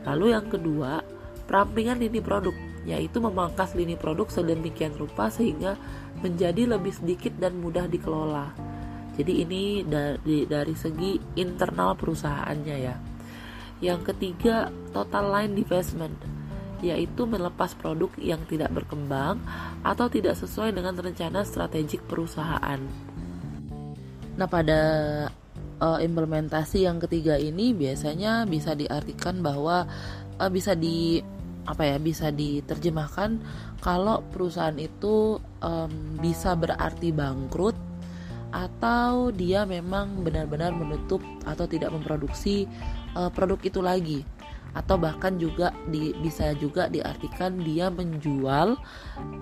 [0.05, 1.01] Lalu yang kedua
[1.45, 2.55] perampingan lini produk
[2.85, 5.77] yaitu memangkas lini produk sedemikian rupa sehingga
[6.21, 8.53] menjadi lebih sedikit dan mudah dikelola.
[9.15, 12.97] Jadi ini dari dari segi internal perusahaannya ya.
[13.81, 16.17] Yang ketiga total line divestment
[16.85, 19.41] yaitu melepas produk yang tidak berkembang
[19.81, 22.81] atau tidak sesuai dengan rencana strategik perusahaan.
[24.35, 24.81] Nah, pada
[25.85, 29.85] uh, implementasi yang ketiga ini biasanya bisa diartikan bahwa
[30.41, 31.21] uh, bisa di
[31.65, 33.41] apa ya bisa diterjemahkan
[33.81, 37.77] kalau perusahaan itu um, bisa berarti bangkrut
[38.55, 42.71] atau dia memang benar-benar menutup atau tidak memproduksi
[43.19, 44.21] uh, produk itu lagi.
[44.75, 48.75] Atau bahkan juga di, bisa juga diartikan dia menjual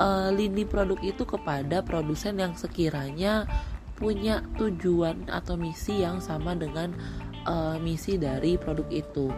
[0.00, 3.48] uh, lini produk itu kepada produsen yang sekiranya
[4.02, 6.90] punya tujuan atau misi yang sama dengan
[7.46, 9.30] uh, misi dari produk itu.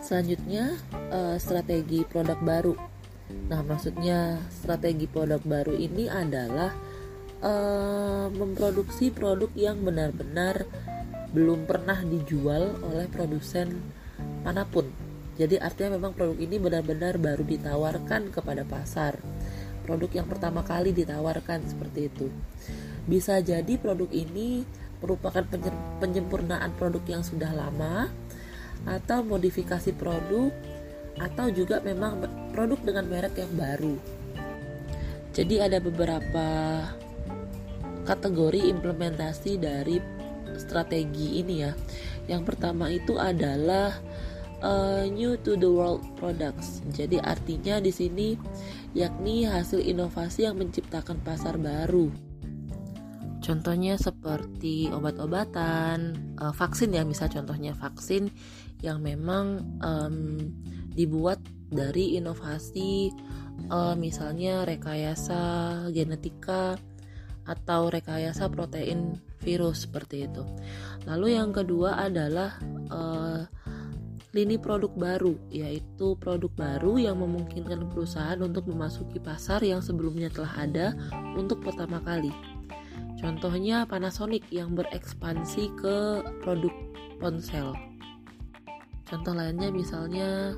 [0.00, 0.80] Selanjutnya
[1.12, 2.74] uh, strategi produk baru.
[3.52, 6.72] Nah, maksudnya strategi produk baru ini adalah
[7.44, 10.64] uh, memproduksi produk yang benar-benar
[11.36, 13.80] belum pernah dijual oleh produsen
[14.44, 14.88] mana pun.
[15.36, 19.16] Jadi artinya memang produk ini benar-benar baru ditawarkan kepada pasar.
[19.82, 22.30] Produk yang pertama kali ditawarkan seperti itu.
[23.06, 24.62] Bisa jadi produk ini
[25.02, 25.42] merupakan
[25.98, 28.06] penyempurnaan produk yang sudah lama
[28.86, 30.54] atau modifikasi produk
[31.18, 32.22] atau juga memang
[32.54, 33.94] produk dengan merek yang baru.
[35.32, 36.46] Jadi ada beberapa
[38.04, 39.96] kategori implementasi dari
[40.58, 41.72] strategi ini ya.
[42.30, 43.98] Yang pertama itu adalah
[44.62, 46.80] uh, new to the world products.
[46.94, 48.38] Jadi artinya di sini
[48.96, 52.08] yakni hasil inovasi yang menciptakan pasar baru.
[53.42, 58.30] Contohnya seperti obat-obatan, uh, vaksin ya, misal contohnya vaksin
[58.86, 60.38] yang memang um,
[60.94, 63.10] dibuat dari inovasi,
[63.66, 65.42] uh, misalnya rekayasa
[65.90, 66.78] genetika
[67.42, 70.46] atau rekayasa protein virus seperti itu.
[71.10, 72.54] Lalu yang kedua adalah
[72.94, 73.42] uh,
[74.32, 80.52] lini produk baru, yaitu produk baru yang memungkinkan perusahaan untuk memasuki pasar yang sebelumnya telah
[80.56, 80.86] ada
[81.36, 82.32] untuk pertama kali.
[83.20, 85.96] Contohnya Panasonic yang berekspansi ke
[86.40, 86.72] produk
[87.20, 87.76] ponsel.
[89.04, 90.56] Contoh lainnya misalnya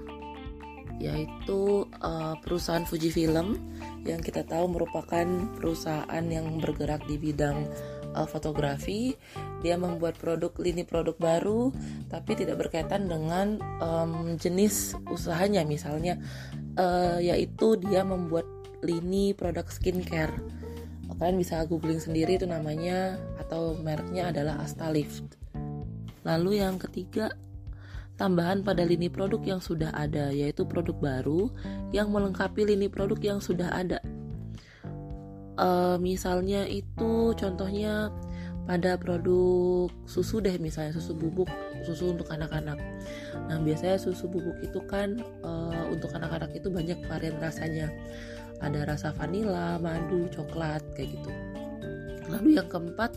[1.03, 3.59] yaitu uh, perusahaan Fujifilm
[4.07, 5.27] yang kita tahu merupakan
[5.59, 7.67] perusahaan yang bergerak di bidang
[8.15, 9.19] uh, fotografi.
[9.61, 11.75] Dia membuat produk lini produk baru,
[12.09, 16.17] tapi tidak berkaitan dengan um, jenis usahanya, misalnya
[16.79, 18.47] uh, yaitu dia membuat
[18.81, 20.33] lini produk skincare.
[21.15, 25.39] Kalian bisa googling sendiri itu namanya atau mereknya adalah Astalift.
[26.27, 27.33] Lalu yang ketiga
[28.21, 31.49] tambahan pada lini produk yang sudah ada, yaitu produk baru
[31.95, 34.03] yang melengkapi lini produk yang sudah ada.
[35.55, 38.11] Uh, misalnya itu contohnya
[38.65, 41.47] pada produk susu deh misalnya susu bubuk
[41.85, 42.81] susu untuk anak-anak.
[43.47, 47.93] Nah biasanya susu bubuk itu kan uh, untuk anak-anak itu banyak varian rasanya.
[48.65, 51.31] Ada rasa vanila, madu, coklat kayak gitu.
[52.33, 53.13] Lalu yang keempat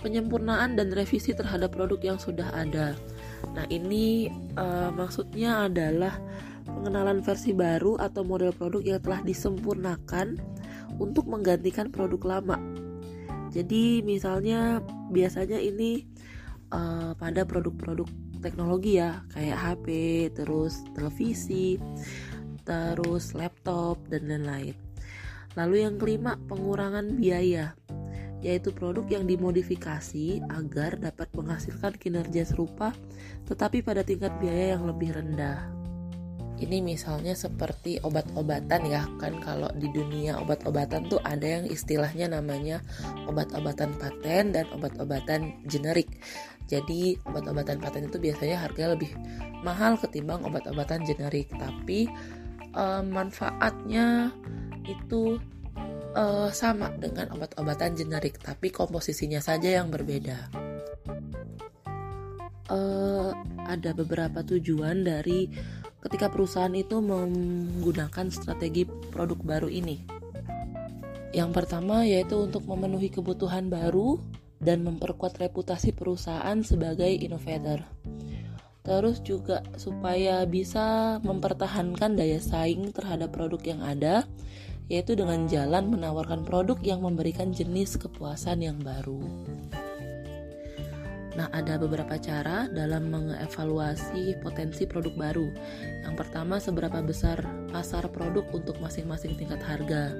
[0.00, 2.96] penyempurnaan dan revisi terhadap produk yang sudah ada.
[3.52, 6.16] Nah, ini uh, maksudnya adalah
[6.64, 10.40] pengenalan versi baru atau model produk yang telah disempurnakan
[10.98, 12.58] untuk menggantikan produk lama.
[13.52, 16.04] Jadi, misalnya biasanya ini
[16.74, 18.08] uh, pada produk-produk
[18.44, 19.86] teknologi ya, kayak HP,
[20.36, 21.80] terus televisi,
[22.66, 24.76] terus laptop dan lain-lain.
[25.56, 27.72] Lalu yang kelima, pengurangan biaya
[28.44, 32.92] yaitu produk yang dimodifikasi agar dapat menghasilkan kinerja serupa
[33.48, 35.75] tetapi pada tingkat biaya yang lebih rendah.
[36.56, 42.80] Ini misalnya seperti obat-obatan ya kan kalau di dunia obat-obatan tuh ada yang istilahnya namanya
[43.28, 46.08] obat-obatan paten dan obat-obatan generik.
[46.66, 49.12] Jadi obat-obatan paten itu biasanya harganya lebih
[49.60, 52.08] mahal ketimbang obat-obatan generik, tapi
[52.72, 54.32] eh, manfaatnya
[54.88, 55.36] itu
[56.16, 60.48] uh, sama dengan obat-obatan generik, tapi komposisinya saja yang berbeda.
[62.66, 63.30] Uh,
[63.62, 65.46] ada beberapa tujuan dari
[66.06, 70.06] ketika perusahaan itu menggunakan strategi produk baru ini.
[71.34, 74.22] Yang pertama yaitu untuk memenuhi kebutuhan baru
[74.62, 77.82] dan memperkuat reputasi perusahaan sebagai innovator.
[78.86, 84.22] Terus juga supaya bisa mempertahankan daya saing terhadap produk yang ada
[84.86, 89.18] yaitu dengan jalan menawarkan produk yang memberikan jenis kepuasan yang baru.
[91.36, 95.48] Nah, ada beberapa cara dalam mengevaluasi potensi produk baru.
[96.08, 100.16] Yang pertama, seberapa besar pasar produk untuk masing-masing tingkat harga.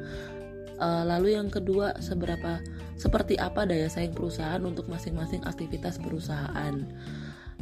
[0.77, 2.61] Eh, lalu yang kedua, seberapa
[3.01, 6.85] seperti apa daya saing perusahaan untuk masing-masing aktivitas perusahaan.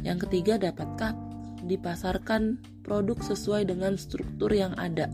[0.03, 1.15] Yang ketiga, dapatkah
[1.63, 5.07] dipasarkan produk sesuai dengan struktur yang ada?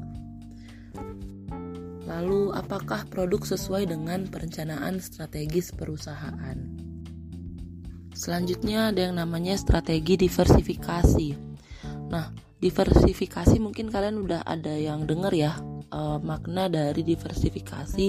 [2.10, 6.81] Lalu, apakah produk sesuai dengan perencanaan strategis perusahaan?
[8.12, 11.30] Selanjutnya ada yang namanya strategi diversifikasi.
[12.12, 12.30] Nah,
[12.62, 15.58] diversifikasi mungkin kalian udah ada yang dengar ya
[15.90, 18.08] uh, makna dari diversifikasi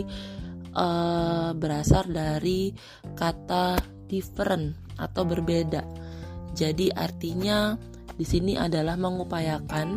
[0.77, 2.75] uh, berasal dari
[3.17, 3.79] kata
[4.11, 5.83] different atau berbeda.
[6.53, 7.73] Jadi artinya
[8.13, 9.89] di sini adalah mengupayakan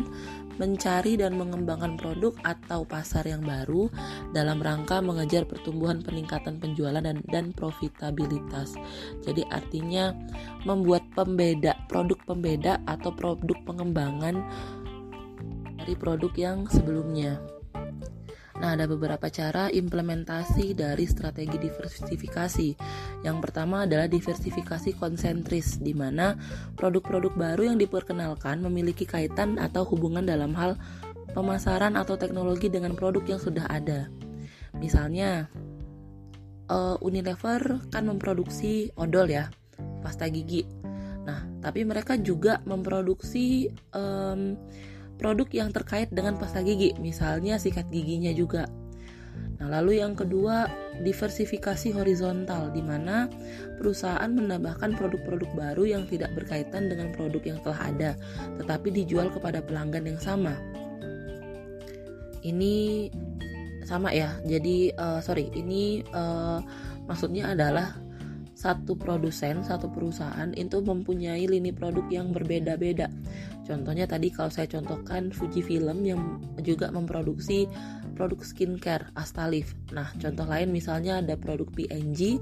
[0.56, 3.88] mencari dan mengembangkan produk atau pasar yang baru
[4.32, 8.76] dalam rangka mengejar pertumbuhan peningkatan penjualan dan, dan profitabilitas.
[9.24, 10.12] Jadi artinya
[10.64, 14.44] membuat pembeda, produk pembeda atau produk pengembangan
[15.80, 17.55] dari produk yang sebelumnya.
[18.56, 22.68] Nah, ada beberapa cara implementasi dari strategi diversifikasi.
[23.20, 26.40] Yang pertama adalah diversifikasi konsentris, di mana
[26.72, 30.80] produk-produk baru yang diperkenalkan memiliki kaitan atau hubungan dalam hal
[31.36, 34.08] pemasaran atau teknologi dengan produk yang sudah ada.
[34.80, 35.52] Misalnya,
[36.72, 39.52] uh, Unilever kan memproduksi odol ya,
[40.00, 40.64] pasta gigi.
[41.26, 44.56] Nah, tapi mereka juga memproduksi um,
[45.16, 48.68] produk yang terkait dengan pasta gigi, misalnya sikat giginya juga.
[49.56, 50.68] Nah, lalu yang kedua,
[51.00, 53.24] diversifikasi horizontal di mana
[53.80, 58.10] perusahaan menambahkan produk-produk baru yang tidak berkaitan dengan produk yang telah ada,
[58.60, 60.52] tetapi dijual kepada pelanggan yang sama.
[62.44, 63.08] Ini
[63.88, 64.36] sama ya.
[64.44, 66.60] Jadi uh, sorry, ini uh,
[67.08, 67.96] maksudnya adalah
[68.56, 73.08] satu produsen, satu perusahaan itu mempunyai lini produk yang berbeda-beda.
[73.66, 77.66] Contohnya tadi kalau saya contohkan Fujifilm yang juga memproduksi
[78.14, 79.74] produk skincare Astalif.
[79.90, 82.38] Nah, contoh lain misalnya ada produk PNG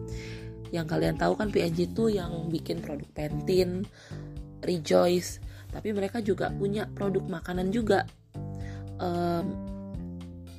[0.71, 3.89] yang kalian tahu kan PNG itu yang bikin produk Pantene,
[4.61, 5.41] Rejoice,
[5.73, 8.05] tapi mereka juga punya produk makanan juga.
[9.01, 9.73] Um,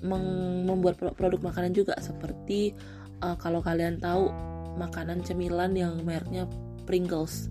[0.06, 2.78] membuat produk makanan juga seperti
[3.26, 4.30] uh, kalau kalian tahu
[4.78, 6.46] makanan cemilan yang mereknya
[6.86, 7.50] Pringles.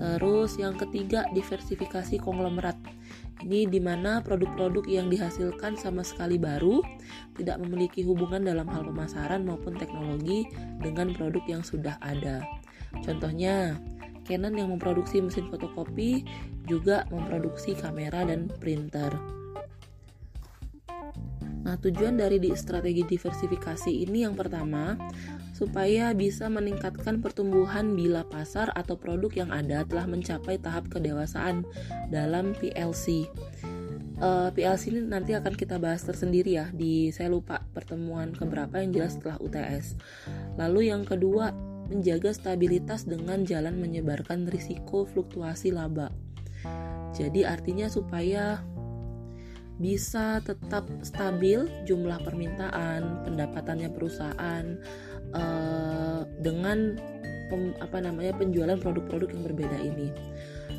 [0.00, 2.80] Terus yang ketiga diversifikasi konglomerat.
[3.44, 6.80] Ini di mana produk-produk yang dihasilkan sama sekali baru,
[7.36, 10.48] tidak memiliki hubungan dalam hal pemasaran maupun teknologi
[10.80, 12.40] dengan produk yang sudah ada.
[13.04, 13.76] Contohnya,
[14.24, 16.22] Canon yang memproduksi mesin fotokopi
[16.68, 19.10] juga memproduksi kamera dan printer.
[21.60, 24.96] Nah, tujuan dari di strategi diversifikasi ini yang pertama
[25.60, 31.68] supaya bisa meningkatkan pertumbuhan bila pasar atau produk yang ada telah mencapai tahap kedewasaan
[32.08, 33.28] dalam PLC.
[34.20, 38.80] Uh, eh, PLC ini nanti akan kita bahas tersendiri ya di saya lupa pertemuan keberapa
[38.80, 40.00] yang jelas setelah UTS.
[40.56, 41.52] Lalu yang kedua
[41.92, 46.08] menjaga stabilitas dengan jalan menyebarkan risiko fluktuasi laba.
[47.12, 48.64] Jadi artinya supaya
[49.80, 54.76] bisa tetap stabil jumlah permintaan, pendapatannya perusahaan,
[55.34, 56.96] uh, dengan
[57.50, 60.08] pem, apa namanya penjualan produk-produk yang berbeda ini.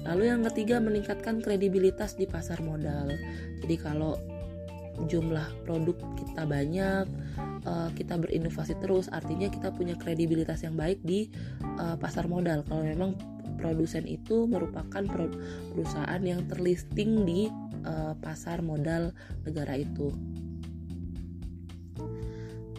[0.07, 3.13] Lalu yang ketiga meningkatkan kredibilitas di pasar modal.
[3.61, 4.17] Jadi kalau
[5.05, 7.05] jumlah produk kita banyak,
[7.65, 11.29] uh, kita berinovasi terus, artinya kita punya kredibilitas yang baik di
[11.77, 12.65] uh, pasar modal.
[12.65, 13.13] Kalau memang
[13.61, 15.05] produsen itu merupakan
[15.73, 17.47] perusahaan yang terlisting di
[17.85, 19.13] uh, pasar modal
[19.45, 20.09] negara itu.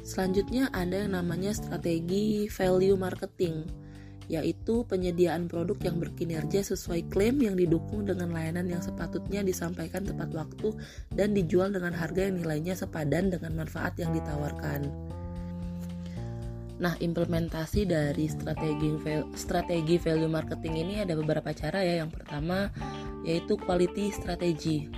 [0.03, 3.63] Selanjutnya ada yang namanya strategi value marketing,
[4.27, 10.35] yaitu penyediaan produk yang berkinerja sesuai klaim yang didukung dengan layanan yang sepatutnya disampaikan tepat
[10.35, 10.75] waktu
[11.15, 14.91] dan dijual dengan harga yang nilainya sepadan dengan manfaat yang ditawarkan.
[16.83, 18.91] Nah, implementasi dari strategi
[19.39, 22.03] strategi value marketing ini ada beberapa cara ya.
[22.03, 22.75] Yang pertama
[23.23, 24.91] yaitu quality strategy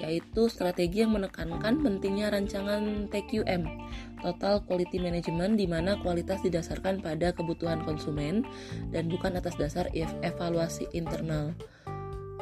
[0.00, 3.62] yaitu strategi yang menekankan pentingnya rancangan TQM
[4.20, 8.44] Total Quality Management di mana kualitas didasarkan pada kebutuhan konsumen
[8.92, 11.56] dan bukan atas dasar evaluasi internal.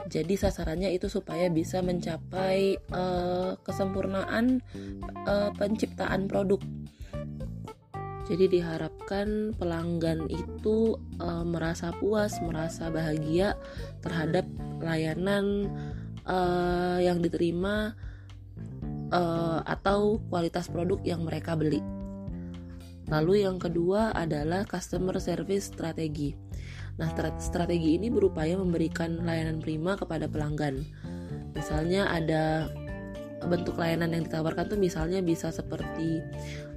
[0.09, 4.65] Jadi sasarannya itu supaya bisa mencapai uh, kesempurnaan
[5.29, 6.59] uh, penciptaan produk.
[8.29, 13.57] Jadi diharapkan pelanggan itu uh, merasa puas, merasa bahagia
[14.05, 14.45] terhadap
[14.85, 15.73] layanan
[16.29, 17.97] uh, yang diterima
[19.11, 21.81] uh, atau kualitas produk yang mereka beli.
[23.09, 26.37] Lalu yang kedua adalah customer service strategi.
[27.01, 27.09] Nah,
[27.41, 30.85] strategi ini berupaya memberikan layanan prima kepada pelanggan.
[31.57, 32.69] Misalnya ada
[33.47, 36.21] bentuk layanan yang ditawarkan tuh misalnya bisa seperti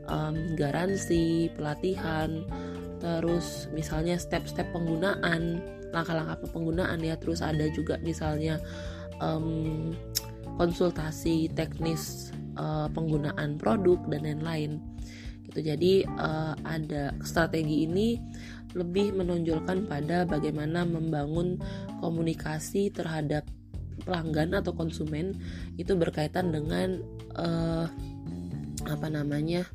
[0.08, 2.46] um, garansi, pelatihan,
[3.02, 8.62] terus misalnya step-step penggunaan, langkah-langkah penggunaan ya, terus ada juga misalnya
[9.22, 9.94] um,
[10.58, 14.82] konsultasi teknis uh, penggunaan produk dan lain-lain.
[15.48, 15.60] Gitu.
[15.64, 18.20] Jadi uh, ada strategi ini
[18.72, 21.60] lebih menonjolkan pada bagaimana membangun
[22.00, 23.44] komunikasi terhadap
[24.02, 25.38] pelanggan atau konsumen
[25.78, 27.04] itu berkaitan dengan
[27.38, 27.86] uh,
[28.90, 29.68] apa namanya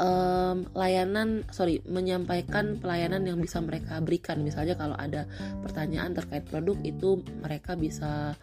[0.00, 4.40] um, layanan sorry menyampaikan pelayanan yang bisa mereka berikan.
[4.44, 5.24] Misalnya kalau ada
[5.64, 8.36] pertanyaan terkait produk itu mereka bisa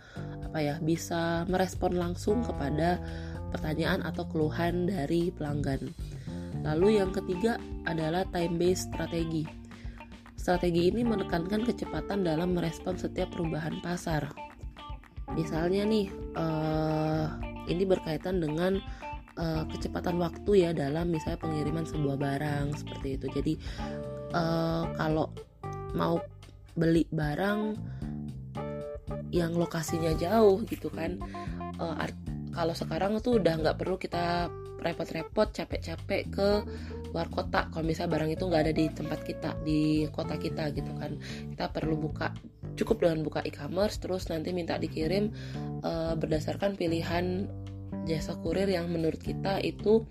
[0.44, 3.02] apa ya bisa merespon langsung kepada
[3.54, 5.94] pertanyaan atau keluhan dari pelanggan.
[6.64, 9.46] Lalu yang ketiga adalah time based strategi.
[10.34, 14.28] Strategi ini menekankan kecepatan dalam merespon setiap perubahan pasar.
[15.32, 17.32] Misalnya nih uh,
[17.72, 18.80] ini berkaitan dengan
[19.38, 23.26] uh, kecepatan waktu ya dalam misalnya pengiriman sebuah barang seperti itu.
[23.34, 23.54] Jadi
[24.34, 25.30] uh, kalau
[25.94, 26.18] mau
[26.74, 27.78] beli barang
[29.34, 31.22] yang lokasinya jauh gitu kan
[31.78, 32.06] uh,
[32.54, 34.50] kalau sekarang tuh udah nggak perlu kita
[34.84, 36.50] repot-repot capek-capek ke
[37.16, 37.72] luar kota.
[37.72, 41.18] Kalau misalnya barang itu nggak ada di tempat kita di kota kita gitu kan.
[41.56, 42.36] Kita perlu buka
[42.76, 45.30] cukup dengan buka e-commerce terus nanti minta dikirim
[45.86, 47.48] uh, berdasarkan pilihan
[48.04, 50.04] jasa kurir yang menurut kita itu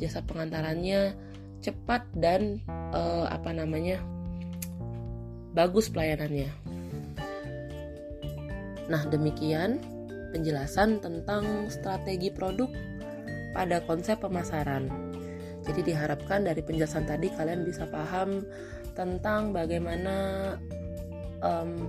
[0.00, 1.14] jasa pengantarannya
[1.62, 2.60] cepat dan
[2.94, 4.02] uh, apa namanya
[5.56, 6.52] bagus pelayanannya.
[8.86, 9.82] Nah, demikian
[10.30, 12.70] penjelasan tentang strategi produk
[13.56, 14.86] pada konsep pemasaran.
[15.66, 18.46] Jadi diharapkan dari penjelasan tadi kalian bisa paham
[18.94, 20.14] tentang bagaimana
[21.42, 21.88] um,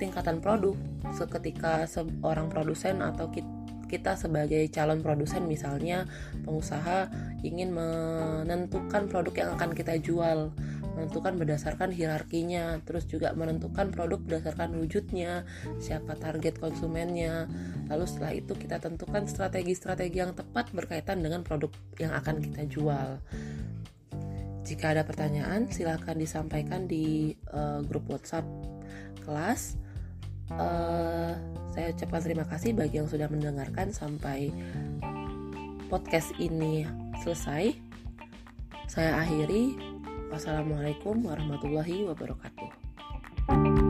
[0.00, 0.74] tingkatan produk
[1.12, 3.59] seketika seorang produsen atau kita
[3.90, 6.06] kita sebagai calon produsen misalnya
[6.46, 7.10] pengusaha
[7.42, 10.54] ingin menentukan produk yang akan kita jual
[11.00, 15.48] menentukan berdasarkan hierarkinya terus juga menentukan produk berdasarkan wujudnya
[15.80, 17.48] siapa target konsumennya.
[17.88, 23.16] Lalu setelah itu kita tentukan strategi-strategi yang tepat berkaitan dengan produk yang akan kita jual.
[24.60, 28.44] Jika ada pertanyaan silahkan disampaikan di uh, grup WhatsApp
[29.24, 29.80] kelas
[30.54, 31.32] uh,
[31.70, 34.50] saya ucapkan terima kasih bagi yang sudah mendengarkan sampai
[35.90, 36.86] podcast ini
[37.22, 37.74] selesai.
[38.90, 39.78] Saya akhiri.
[40.30, 43.89] Wassalamualaikum warahmatullahi wabarakatuh.